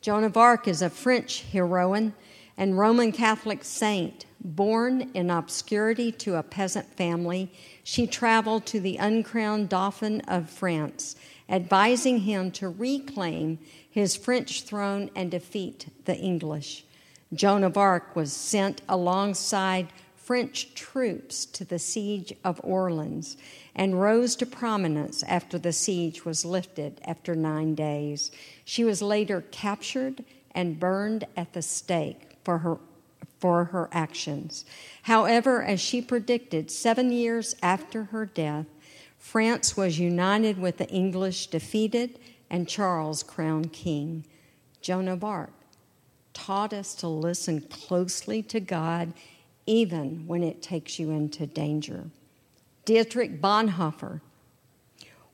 Joan 0.00 0.24
of 0.24 0.36
Arc 0.36 0.66
is 0.66 0.82
a 0.82 0.90
French 0.90 1.44
heroine 1.52 2.14
and 2.58 2.76
Roman 2.76 3.12
Catholic 3.12 3.64
saint. 3.64 4.26
Born 4.40 5.10
in 5.14 5.30
obscurity 5.30 6.12
to 6.12 6.36
a 6.36 6.42
peasant 6.42 6.92
family, 6.94 7.52
she 7.82 8.06
traveled 8.06 8.66
to 8.66 8.80
the 8.80 8.96
uncrowned 8.96 9.68
Dauphin 9.68 10.20
of 10.22 10.50
France, 10.50 11.16
advising 11.48 12.20
him 12.20 12.50
to 12.52 12.68
reclaim 12.68 13.58
his 13.88 14.16
French 14.16 14.62
throne 14.62 15.10
and 15.14 15.30
defeat 15.30 15.86
the 16.04 16.16
English. 16.16 16.84
Joan 17.32 17.64
of 17.64 17.76
Arc 17.76 18.14
was 18.14 18.32
sent 18.32 18.82
alongside 18.88 19.88
French 20.16 20.74
troops 20.74 21.46
to 21.46 21.64
the 21.64 21.78
siege 21.78 22.32
of 22.44 22.60
Orleans 22.62 23.36
and 23.74 24.00
rose 24.00 24.36
to 24.36 24.46
prominence 24.46 25.22
after 25.24 25.58
the 25.58 25.72
siege 25.72 26.24
was 26.24 26.44
lifted 26.44 27.00
after 27.04 27.34
nine 27.34 27.74
days. 27.74 28.30
She 28.64 28.84
was 28.84 29.00
later 29.00 29.42
captured 29.50 30.24
and 30.52 30.78
burned 30.78 31.24
at 31.36 31.52
the 31.52 31.62
stake 31.62 32.27
for 32.48 32.56
her, 32.56 32.78
for 33.40 33.64
her 33.66 33.90
actions. 33.92 34.64
However, 35.02 35.62
as 35.62 35.82
she 35.82 36.00
predicted, 36.00 36.70
seven 36.70 37.12
years 37.12 37.54
after 37.62 38.04
her 38.04 38.24
death, 38.24 38.64
France 39.18 39.76
was 39.76 39.98
united 39.98 40.58
with 40.58 40.78
the 40.78 40.88
English 40.88 41.48
defeated 41.48 42.18
and 42.48 42.66
Charles 42.66 43.22
crowned 43.22 43.74
king. 43.74 44.24
Joan 44.80 45.08
of 45.08 45.22
Arc 45.22 45.52
taught 46.32 46.72
us 46.72 46.94
to 46.94 47.06
listen 47.06 47.60
closely 47.60 48.42
to 48.44 48.60
God 48.60 49.12
even 49.66 50.26
when 50.26 50.42
it 50.42 50.62
takes 50.62 50.98
you 50.98 51.10
into 51.10 51.44
danger. 51.44 52.04
Dietrich 52.86 53.42
Bonhoeffer 53.42 54.22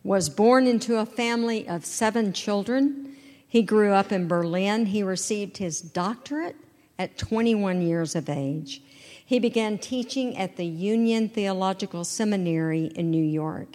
was 0.03 0.29
born 0.29 0.67
into 0.67 0.97
a 0.97 1.07
family 1.07 1.69
of 1.69 1.85
seven 1.85 2.33
children. 2.33 3.15
He 3.47 3.63
grew 3.63 3.93
up 3.93 4.11
in 4.11 4.27
Berlin. 4.27 4.87
He 4.87 5.05
received 5.05 5.59
his 5.59 5.81
doctorate 5.81 6.57
at 6.99 7.19
21 7.19 7.83
years 7.83 8.15
of 8.15 8.29
age. 8.29 8.83
He 9.25 9.39
began 9.39 9.79
teaching 9.79 10.37
at 10.37 10.57
the 10.57 10.67
Union 10.67 11.29
Theological 11.29 12.05
Seminary 12.05 12.87
in 12.95 13.11
New 13.11 13.25
York. 13.25 13.69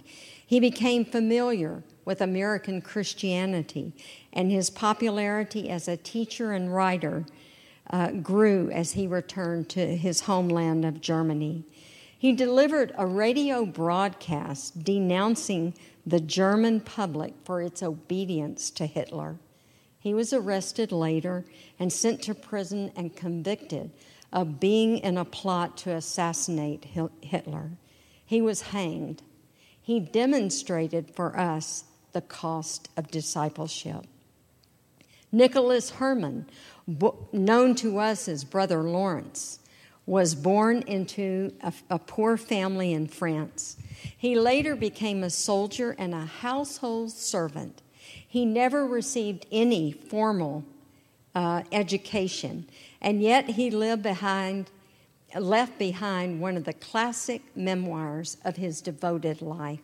He 0.45 0.59
became 0.59 1.05
familiar 1.05 1.83
with 2.05 2.21
American 2.21 2.81
Christianity, 2.81 3.93
and 4.33 4.51
his 4.51 4.69
popularity 4.69 5.69
as 5.69 5.87
a 5.87 5.97
teacher 5.97 6.53
and 6.53 6.73
writer 6.73 7.25
uh, 7.91 8.11
grew 8.11 8.69
as 8.71 8.93
he 8.93 9.07
returned 9.07 9.69
to 9.69 9.95
his 9.95 10.21
homeland 10.21 10.85
of 10.85 11.01
Germany. 11.01 11.65
He 12.17 12.33
delivered 12.33 12.93
a 12.97 13.05
radio 13.05 13.65
broadcast 13.65 14.83
denouncing 14.83 15.73
the 16.05 16.19
German 16.19 16.81
public 16.81 17.33
for 17.43 17.61
its 17.61 17.81
obedience 17.81 18.69
to 18.71 18.85
Hitler. 18.85 19.37
He 19.99 20.13
was 20.13 20.31
arrested 20.31 20.91
later 20.91 21.45
and 21.77 21.91
sent 21.91 22.21
to 22.23 22.33
prison 22.33 22.91
and 22.95 23.15
convicted 23.15 23.91
of 24.31 24.59
being 24.59 24.99
in 24.99 25.17
a 25.17 25.25
plot 25.25 25.77
to 25.77 25.91
assassinate 25.91 26.85
Hitler. 27.21 27.71
He 28.25 28.41
was 28.41 28.61
hanged. 28.61 29.23
He 29.81 29.99
demonstrated 29.99 31.11
for 31.15 31.37
us 31.37 31.83
the 32.13 32.21
cost 32.21 32.89
of 32.95 33.11
discipleship. 33.11 34.05
Nicholas 35.31 35.91
Herman, 35.91 36.47
known 37.31 37.75
to 37.75 37.99
us 37.99 38.27
as 38.27 38.43
Brother 38.43 38.83
Lawrence, 38.83 39.59
was 40.05 40.33
born 40.33 40.81
into 40.87 41.53
a, 41.61 41.71
a, 41.91 41.99
poor 41.99 42.35
family 42.35 42.93
in 42.93 43.05
France. 43.05 43.77
He 44.17 44.39
later 44.39 44.75
became 44.75 45.23
a 45.23 45.29
soldier 45.29 45.95
and 45.99 46.15
a 46.15 46.25
household 46.25 47.11
servant. 47.11 47.83
He 48.27 48.45
never 48.45 48.85
received 48.85 49.45
any 49.51 49.91
formal 49.91 50.63
uh, 51.35 51.63
education, 51.71 52.67
and 53.01 53.21
yet 53.21 53.49
he 53.49 53.69
behind, 53.95 54.69
left 55.35 55.77
behind 55.77 56.41
one 56.41 56.57
of 56.57 56.63
the 56.63 56.73
classic 56.73 57.41
memoirs 57.55 58.37
of 58.43 58.57
his 58.57 58.81
devoted 58.81 59.41
life. 59.41 59.79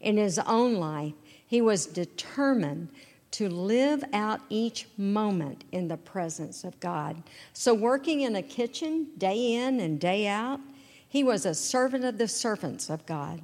In 0.00 0.16
his 0.16 0.38
own 0.38 0.74
life, 0.74 1.14
he 1.46 1.60
was 1.60 1.86
determined 1.86 2.88
to 3.30 3.48
live 3.48 4.02
out 4.12 4.40
each 4.48 4.86
moment 4.96 5.64
in 5.72 5.88
the 5.88 5.96
presence 5.96 6.64
of 6.64 6.78
God. 6.80 7.22
So, 7.52 7.74
working 7.74 8.22
in 8.22 8.36
a 8.36 8.42
kitchen 8.42 9.08
day 9.18 9.54
in 9.54 9.80
and 9.80 10.00
day 10.00 10.26
out, 10.26 10.60
he 11.08 11.22
was 11.22 11.44
a 11.44 11.54
servant 11.54 12.04
of 12.04 12.18
the 12.18 12.28
servants 12.28 12.90
of 12.90 13.04
God. 13.06 13.40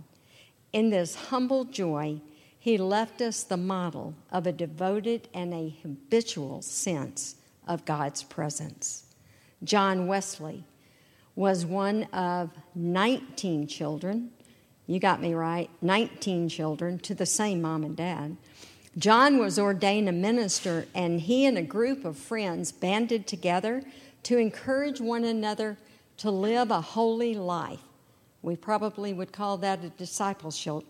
In 0.73 0.91
this 0.91 1.15
humble 1.15 1.65
joy, 1.65 2.21
he 2.65 2.79
left 2.79 3.21
us 3.21 3.43
the 3.43 3.59
model 3.59 4.15
of 4.33 4.47
a 4.47 4.53
devoted 4.53 5.29
and 5.35 5.53
a 5.53 5.77
habitual 5.83 6.63
sense 6.63 7.35
of 7.69 7.85
God's 7.85 8.23
presence. 8.23 9.05
John 9.63 10.07
Wesley 10.07 10.65
was 11.37 11.67
one 11.67 12.05
of 12.05 12.53
19 12.75 13.67
children 13.67 14.31
you 14.87 14.99
got 14.99 15.21
me 15.21 15.35
right, 15.35 15.69
19 15.83 16.49
children 16.49 16.99
to 17.01 17.15
the 17.15 17.27
same 17.27 17.61
mom 17.63 17.85
and 17.85 17.95
dad. 17.95 18.39
John 18.97 19.39
was 19.39 19.59
ordained 19.59 20.09
a 20.09 20.13
minister, 20.13 20.87
and 20.95 21.21
he 21.21 21.45
and 21.47 21.59
a 21.59 21.63
group 21.63 22.07
of 22.07 22.17
friends 22.17 22.71
banded 22.71 23.27
together 23.27 23.83
to 24.23 24.39
encourage 24.39 25.03
one 25.03 25.25
another 25.25 25.77
to 26.19 26.31
live 26.31 26.71
a 26.71 26.81
holy 26.81 27.35
life. 27.35 27.81
We 28.43 28.57
probably 28.57 29.13
would 29.13 29.33
call 29.33 29.57
that 29.59 29.85
a 29.85 29.89
discipleship 29.91 30.85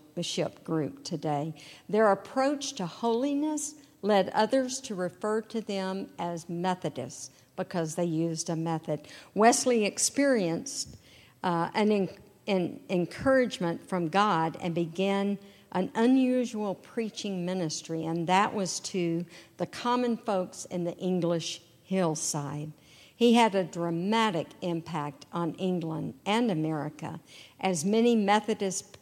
group 0.63 1.03
today. 1.03 1.53
Their 1.89 2.11
approach 2.11 2.73
to 2.73 2.85
holiness 2.85 3.75
led 4.01 4.29
others 4.29 4.79
to 4.81 4.95
refer 4.95 5.41
to 5.41 5.61
them 5.61 6.09
as 6.19 6.47
Methodists 6.47 7.31
because 7.55 7.95
they 7.95 8.05
used 8.05 8.49
a 8.49 8.55
method. 8.55 9.07
Wesley 9.33 9.85
experienced 9.85 10.97
uh, 11.43 11.69
an, 11.73 12.09
an 12.47 12.79
encouragement 12.89 13.87
from 13.87 14.09
God 14.09 14.57
and 14.61 14.75
began 14.75 15.37
an 15.71 15.91
unusual 15.95 16.75
preaching 16.75 17.45
ministry, 17.45 18.05
and 18.05 18.27
that 18.27 18.53
was 18.53 18.79
to 18.79 19.25
the 19.57 19.65
common 19.65 20.17
folks 20.17 20.65
in 20.65 20.83
the 20.83 20.95
English 20.97 21.61
hillside. 21.83 22.71
He 23.15 23.33
had 23.33 23.55
a 23.55 23.63
dramatic 23.63 24.47
impact 24.61 25.25
on 25.31 25.53
England 25.53 26.15
and 26.25 26.51
America 26.51 27.19
as 27.59 27.85
many 27.85 28.15
Methodist 28.15 28.97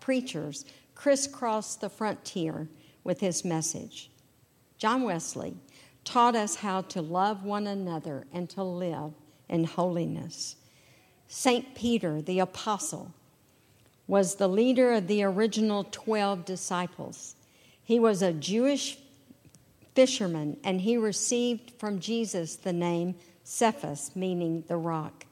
preachers 0.00 0.64
crisscrossed 0.94 1.80
the 1.80 1.88
frontier 1.88 2.68
with 3.04 3.20
his 3.20 3.44
message. 3.44 4.10
John 4.78 5.02
Wesley 5.02 5.56
taught 6.04 6.34
us 6.34 6.56
how 6.56 6.82
to 6.82 7.02
love 7.02 7.44
one 7.44 7.66
another 7.66 8.26
and 8.32 8.48
to 8.50 8.62
live 8.62 9.12
in 9.48 9.64
holiness. 9.64 10.56
St. 11.28 11.74
Peter, 11.74 12.20
the 12.20 12.38
apostle, 12.38 13.14
was 14.06 14.34
the 14.34 14.48
leader 14.48 14.92
of 14.92 15.06
the 15.06 15.22
original 15.22 15.86
12 15.90 16.44
disciples. 16.44 17.36
He 17.82 18.00
was 18.00 18.22
a 18.22 18.32
Jewish 18.32 18.98
fisherman, 19.94 20.56
and 20.64 20.80
he 20.80 20.96
received 20.96 21.72
from 21.78 22.00
Jesus 22.00 22.56
the 22.56 22.72
name 22.72 23.14
Cephas, 23.44 24.12
meaning 24.14 24.64
the 24.66 24.76
rock. 24.76 25.26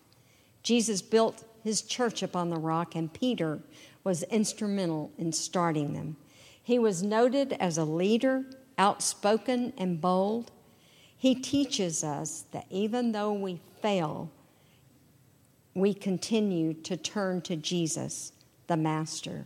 Jesus 0.63 1.03
built 1.03 1.45
his 1.65 1.83
church 1.83 2.23
upon 2.23 2.51
the 2.51 2.59
rock, 2.59 2.95
and 2.95 3.13
Peter 3.13 3.61
was 4.05 4.23
instrumental 4.25 5.11
in 5.19 5.33
starting 5.33 5.93
them. 5.93 6.17
He 6.63 6.79
was 6.79 7.03
noted 7.03 7.55
as 7.55 7.79
a 7.79 7.85
leader, 7.85 8.45
outspoken 8.77 9.73
and 9.77 10.01
bold. 10.01 10.51
He 11.17 11.35
teaches 11.35 12.05
us 12.05 12.45
that 12.53 12.67
even 12.71 13.13
though 13.13 13.33
we 13.33 13.61
fail, 13.81 14.31
we 15.75 15.95
continue 15.95 16.75
to 16.75 16.97
turn 16.97 17.41
to 17.43 17.57
Jesus, 17.57 18.33
the 18.67 18.77
Master. 18.77 19.45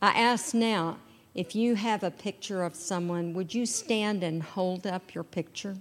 I 0.00 0.08
ask 0.10 0.54
now 0.54 0.98
if 1.34 1.54
you 1.54 1.74
have 1.74 2.02
a 2.02 2.10
picture 2.10 2.62
of 2.62 2.74
someone, 2.74 3.34
would 3.34 3.54
you 3.54 3.66
stand 3.66 4.22
and 4.22 4.42
hold 4.42 4.86
up 4.86 5.14
your 5.14 5.24
picture? 5.24 5.76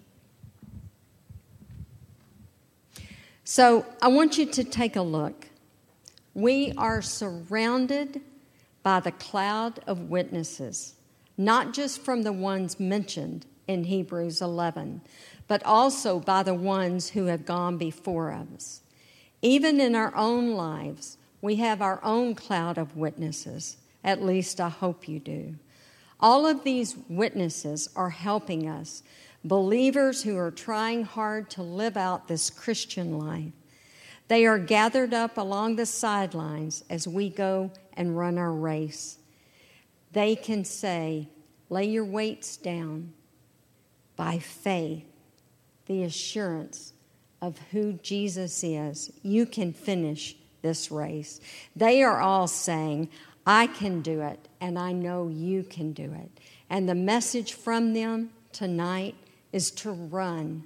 So 3.45 3.85
I 4.01 4.09
want 4.09 4.37
you 4.37 4.45
to 4.47 4.63
take 4.63 4.95
a 4.95 5.01
look. 5.01 5.47
We 6.35 6.73
are 6.77 7.01
surrounded 7.01 8.19
by 8.83 8.99
the 8.99 9.13
cloud 9.13 9.79
of 9.87 10.09
witnesses, 10.09 10.95
not 11.37 11.73
just 11.73 12.01
from 12.01 12.23
the 12.23 12.33
ones 12.33 12.77
mentioned 12.79 13.45
in 13.67 13.85
Hebrews 13.85 14.41
11, 14.41 14.99
but 15.47 15.65
also 15.65 16.19
by 16.19 16.43
the 16.43 16.53
ones 16.53 17.09
who 17.09 17.25
have 17.27 17.45
gone 17.45 17.77
before 17.77 18.31
us. 18.31 18.81
Even 19.41 19.79
in 19.79 19.95
our 19.95 20.13
own 20.13 20.51
lives, 20.51 21.17
we 21.41 21.55
have 21.55 21.81
our 21.81 22.03
own 22.03 22.35
cloud 22.35 22.77
of 22.77 22.97
witnesses. 22.97 23.77
At 24.03 24.21
least 24.21 24.59
I 24.59 24.69
hope 24.69 25.07
you 25.07 25.19
do. 25.19 25.55
All 26.19 26.45
of 26.45 26.65
these 26.65 26.97
witnesses 27.07 27.87
are 27.95 28.09
helping 28.09 28.67
us 28.67 29.03
believers 29.45 30.23
who 30.23 30.37
are 30.37 30.51
trying 30.51 31.03
hard 31.03 31.49
to 31.51 31.61
live 31.61 31.95
out 31.95 32.27
this 32.27 32.49
Christian 32.49 33.17
life. 33.17 33.53
They 34.27 34.45
are 34.45 34.57
gathered 34.57 35.13
up 35.13 35.37
along 35.37 35.75
the 35.75 35.85
sidelines 35.85 36.83
as 36.89 37.07
we 37.07 37.29
go 37.29 37.71
and 37.93 38.17
run 38.17 38.37
our 38.37 38.51
race. 38.51 39.17
They 40.11 40.35
can 40.35 40.65
say, 40.65 41.29
Lay 41.69 41.85
your 41.85 42.05
weights 42.05 42.57
down 42.57 43.13
by 44.15 44.37
faith, 44.37 45.05
the 45.87 46.03
assurance 46.03 46.93
of 47.41 47.57
who 47.71 47.93
Jesus 47.93 48.63
is. 48.63 49.11
You 49.23 49.45
can 49.45 49.73
finish 49.73 50.35
this 50.61 50.91
race. 50.91 51.39
They 51.75 52.03
are 52.03 52.21
all 52.21 52.47
saying, 52.47 53.09
I 53.45 53.67
can 53.67 54.01
do 54.01 54.21
it, 54.21 54.47
and 54.59 54.79
I 54.79 54.91
know 54.91 55.27
you 55.27 55.63
can 55.63 55.91
do 55.91 56.11
it. 56.13 56.31
And 56.69 56.89
the 56.89 56.95
message 56.95 57.53
from 57.53 57.93
them 57.93 58.31
tonight 58.51 59.15
is 59.51 59.69
to 59.71 59.91
run, 59.91 60.63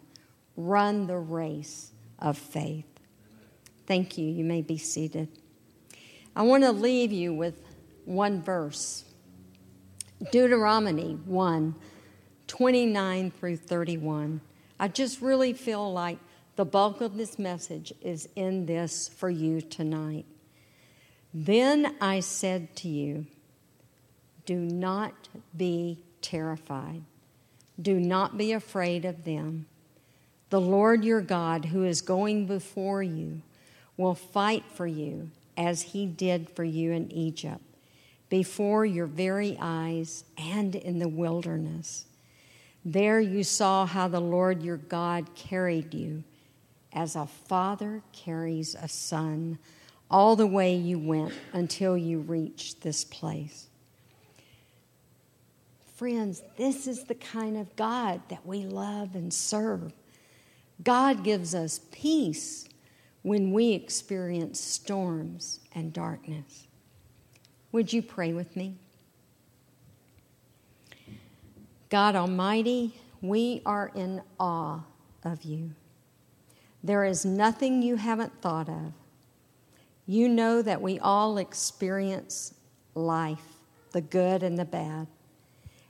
run 0.56 1.08
the 1.08 1.18
race 1.18 1.92
of 2.18 2.38
faith. 2.38 2.89
Thank 3.90 4.20
you. 4.20 4.30
You 4.30 4.44
may 4.44 4.62
be 4.62 4.78
seated. 4.78 5.30
I 6.36 6.44
want 6.44 6.64
to 6.64 6.72
leave 6.72 7.12
you 7.12 7.34
with 7.34 7.60
one 8.06 8.40
verse 8.40 9.04
Deuteronomy 10.32 11.18
1 11.26 11.76
29 12.46 13.32
through 13.32 13.58
31. 13.58 14.42
I 14.80 14.90
just 14.90 15.22
really 15.22 15.54
feel 15.54 15.92
like 15.92 16.20
the 16.56 16.66
bulk 16.66 17.02
of 17.02 17.18
this 17.18 17.40
message 17.40 17.92
is 18.00 18.30
in 18.36 18.68
this 18.68 19.08
for 19.08 19.32
you 19.32 19.60
tonight. 19.60 20.28
Then 21.34 21.96
I 22.00 22.20
said 22.20 22.76
to 22.78 22.88
you, 22.88 23.26
Do 24.46 24.56
not 24.56 25.30
be 25.58 25.98
terrified. 26.22 27.02
Do 27.82 28.00
not 28.00 28.38
be 28.38 28.52
afraid 28.52 29.04
of 29.04 29.24
them. 29.24 29.66
The 30.52 30.62
Lord 30.62 31.04
your 31.04 31.22
God, 31.22 31.66
who 31.66 31.84
is 31.84 32.02
going 32.02 32.46
before 32.46 33.02
you, 33.02 33.42
will 34.00 34.16
fight 34.16 34.64
for 34.74 34.88
you 34.88 35.30
as 35.58 35.82
he 35.82 36.06
did 36.06 36.50
for 36.50 36.64
you 36.64 36.94
in 36.94 37.12
Egypt, 37.12 37.62
before 38.30 38.86
your 38.86 39.06
very 39.06 39.58
eyes 39.60 40.24
and 40.38 40.74
in 40.74 41.00
the 41.00 41.08
wilderness. 41.10 42.06
There 42.86 43.20
you 43.20 43.44
saw 43.44 43.86
how 43.86 44.08
the 44.08 44.22
Lord 44.22 44.64
your 44.64 44.78
God 44.78 45.36
carried 45.36 45.94
you 45.94 46.24
as 46.94 47.18
a 47.18 47.26
father 47.26 48.02
carries 48.14 48.74
a 48.74 48.88
son 48.88 49.60
all 50.10 50.38
the 50.38 50.48
way 50.48 50.74
you 50.74 50.98
went 50.98 51.34
until 51.52 51.98
you 51.98 52.20
reached 52.20 52.82
this 52.82 53.04
place. 53.04 53.68
Friends, 55.98 56.42
this 56.56 56.88
is 56.88 57.04
the 57.04 57.16
kind 57.16 57.58
of 57.58 57.76
God 57.76 58.22
that 58.30 58.46
we 58.46 58.64
love 58.64 59.14
and 59.14 59.34
serve. 59.34 59.92
God 60.82 61.26
gives 61.26 61.54
us 61.54 61.82
peace 61.92 62.69
when 63.22 63.52
we 63.52 63.74
experience 63.74 64.60
storms 64.60 65.60
and 65.74 65.92
darkness. 65.92 66.68
Would 67.72 67.92
you 67.94 68.02
pray 68.02 68.34
with 68.34 68.56
me? 68.56 68.76
God 71.90 72.16
Almighty, 72.16 72.96
we 73.22 73.62
are 73.66 73.92
in 73.96 74.22
awe 74.40 74.82
of 75.24 75.44
you. 75.44 75.72
There 76.84 77.04
is 77.04 77.26
nothing 77.26 77.82
you 77.82 77.98
haven't 77.98 78.42
thought 78.42 78.70
of. 78.70 78.94
You 80.08 80.30
know 80.30 80.62
that 80.62 80.82
we 80.82 80.98
all 81.00 81.38
experience 81.38 82.54
life, 82.96 83.44
the 83.92 84.02
good 84.02 84.44
and 84.44 84.58
the 84.58 84.66
bad. 84.66 85.08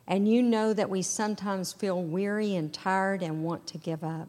And 0.08 0.28
you 0.28 0.42
know 0.42 0.74
that 0.74 0.90
we 0.90 1.04
sometimes 1.04 1.72
feel 1.72 2.02
weary 2.02 2.56
and 2.56 2.74
tired 2.74 3.22
and 3.22 3.44
want 3.44 3.68
to 3.68 3.78
give 3.78 4.04
up. 4.04 4.28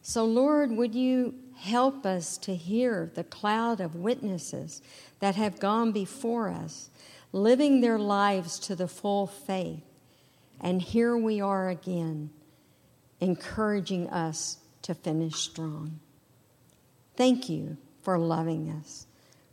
So, 0.00 0.24
Lord, 0.24 0.72
would 0.72 0.94
you 0.94 1.34
help 1.58 2.06
us 2.06 2.38
to 2.38 2.54
hear 2.54 3.10
the 3.14 3.24
cloud 3.24 3.80
of 3.80 3.96
witnesses 3.96 4.80
that 5.20 5.34
have 5.34 5.58
gone 5.58 5.92
before 5.92 6.48
us, 6.48 6.88
living 7.32 7.80
their 7.80 7.98
lives 7.98 8.58
to 8.60 8.76
the 8.76 8.88
full 8.88 9.26
faith? 9.26 9.82
And 10.60 10.80
here 10.80 11.16
we 11.16 11.40
are 11.40 11.68
again, 11.68 12.30
encouraging 13.20 14.08
us 14.10 14.58
to 14.82 14.94
finish 14.94 15.36
strong. 15.36 16.00
Thank 17.16 17.48
you 17.48 17.76
for 18.02 18.18
loving 18.18 18.70
us, 18.70 19.06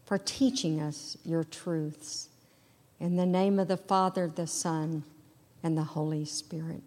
for 0.05 0.17
teaching 0.17 0.79
us 0.79 1.17
your 1.25 1.43
truths. 1.43 2.29
In 2.99 3.17
the 3.17 3.25
name 3.25 3.59
of 3.59 3.67
the 3.67 3.77
Father, 3.77 4.31
the 4.33 4.47
Son, 4.47 5.03
and 5.63 5.77
the 5.77 5.83
Holy 5.83 6.25
Spirit. 6.25 6.83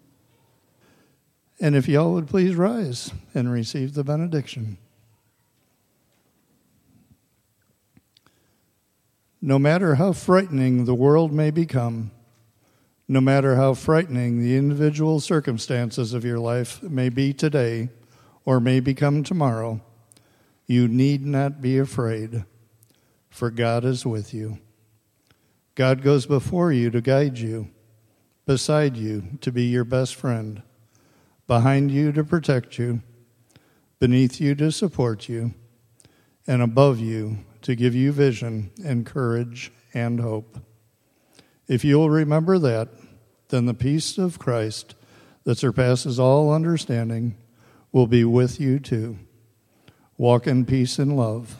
And 1.59 1.75
if 1.75 1.89
y'all 1.89 2.13
would 2.13 2.27
please 2.27 2.55
rise 2.55 3.11
and 3.33 3.51
receive 3.51 3.93
the 3.93 4.03
benediction. 4.05 4.77
No 9.41 9.57
matter 9.57 9.95
how 9.95 10.11
frightening 10.11 10.83
the 10.83 10.93
world 10.93 11.31
may 11.31 11.49
become, 11.49 12.11
no 13.07 13.21
matter 13.21 13.55
how 13.55 13.73
frightening 13.73 14.41
the 14.41 14.57
individual 14.57 15.21
circumstances 15.21 16.13
of 16.13 16.25
your 16.25 16.39
life 16.39 16.83
may 16.83 17.07
be 17.07 17.33
today 17.33 17.87
or 18.43 18.59
may 18.59 18.81
become 18.81 19.23
tomorrow, 19.23 19.79
you 20.67 20.89
need 20.89 21.25
not 21.25 21.61
be 21.61 21.77
afraid, 21.77 22.43
for 23.29 23.49
God 23.49 23.85
is 23.85 24.05
with 24.05 24.33
you. 24.33 24.59
God 25.73 26.01
goes 26.01 26.25
before 26.25 26.73
you 26.73 26.89
to 26.89 26.99
guide 26.99 27.37
you, 27.37 27.69
beside 28.45 28.97
you 28.97 29.23
to 29.39 29.53
be 29.53 29.63
your 29.63 29.85
best 29.85 30.15
friend, 30.15 30.61
behind 31.47 31.91
you 31.91 32.11
to 32.11 32.25
protect 32.25 32.77
you, 32.77 33.01
beneath 33.99 34.41
you 34.41 34.53
to 34.55 34.69
support 34.69 35.29
you, 35.29 35.53
and 36.45 36.61
above 36.61 36.99
you 36.99 37.37
to 37.61 37.75
give 37.75 37.95
you 37.95 38.11
vision 38.11 38.71
and 38.83 39.05
courage 39.05 39.71
and 39.93 40.19
hope. 40.19 40.57
If 41.67 41.83
you 41.83 41.97
will 41.97 42.09
remember 42.09 42.57
that, 42.59 42.89
then 43.49 43.65
the 43.65 43.73
peace 43.73 44.17
of 44.17 44.39
Christ 44.39 44.95
that 45.43 45.57
surpasses 45.57 46.19
all 46.19 46.51
understanding 46.51 47.35
will 47.91 48.07
be 48.07 48.23
with 48.23 48.59
you 48.59 48.79
too. 48.79 49.17
Walk 50.17 50.47
in 50.47 50.65
peace 50.65 50.99
and 50.99 51.15
love. 51.15 51.57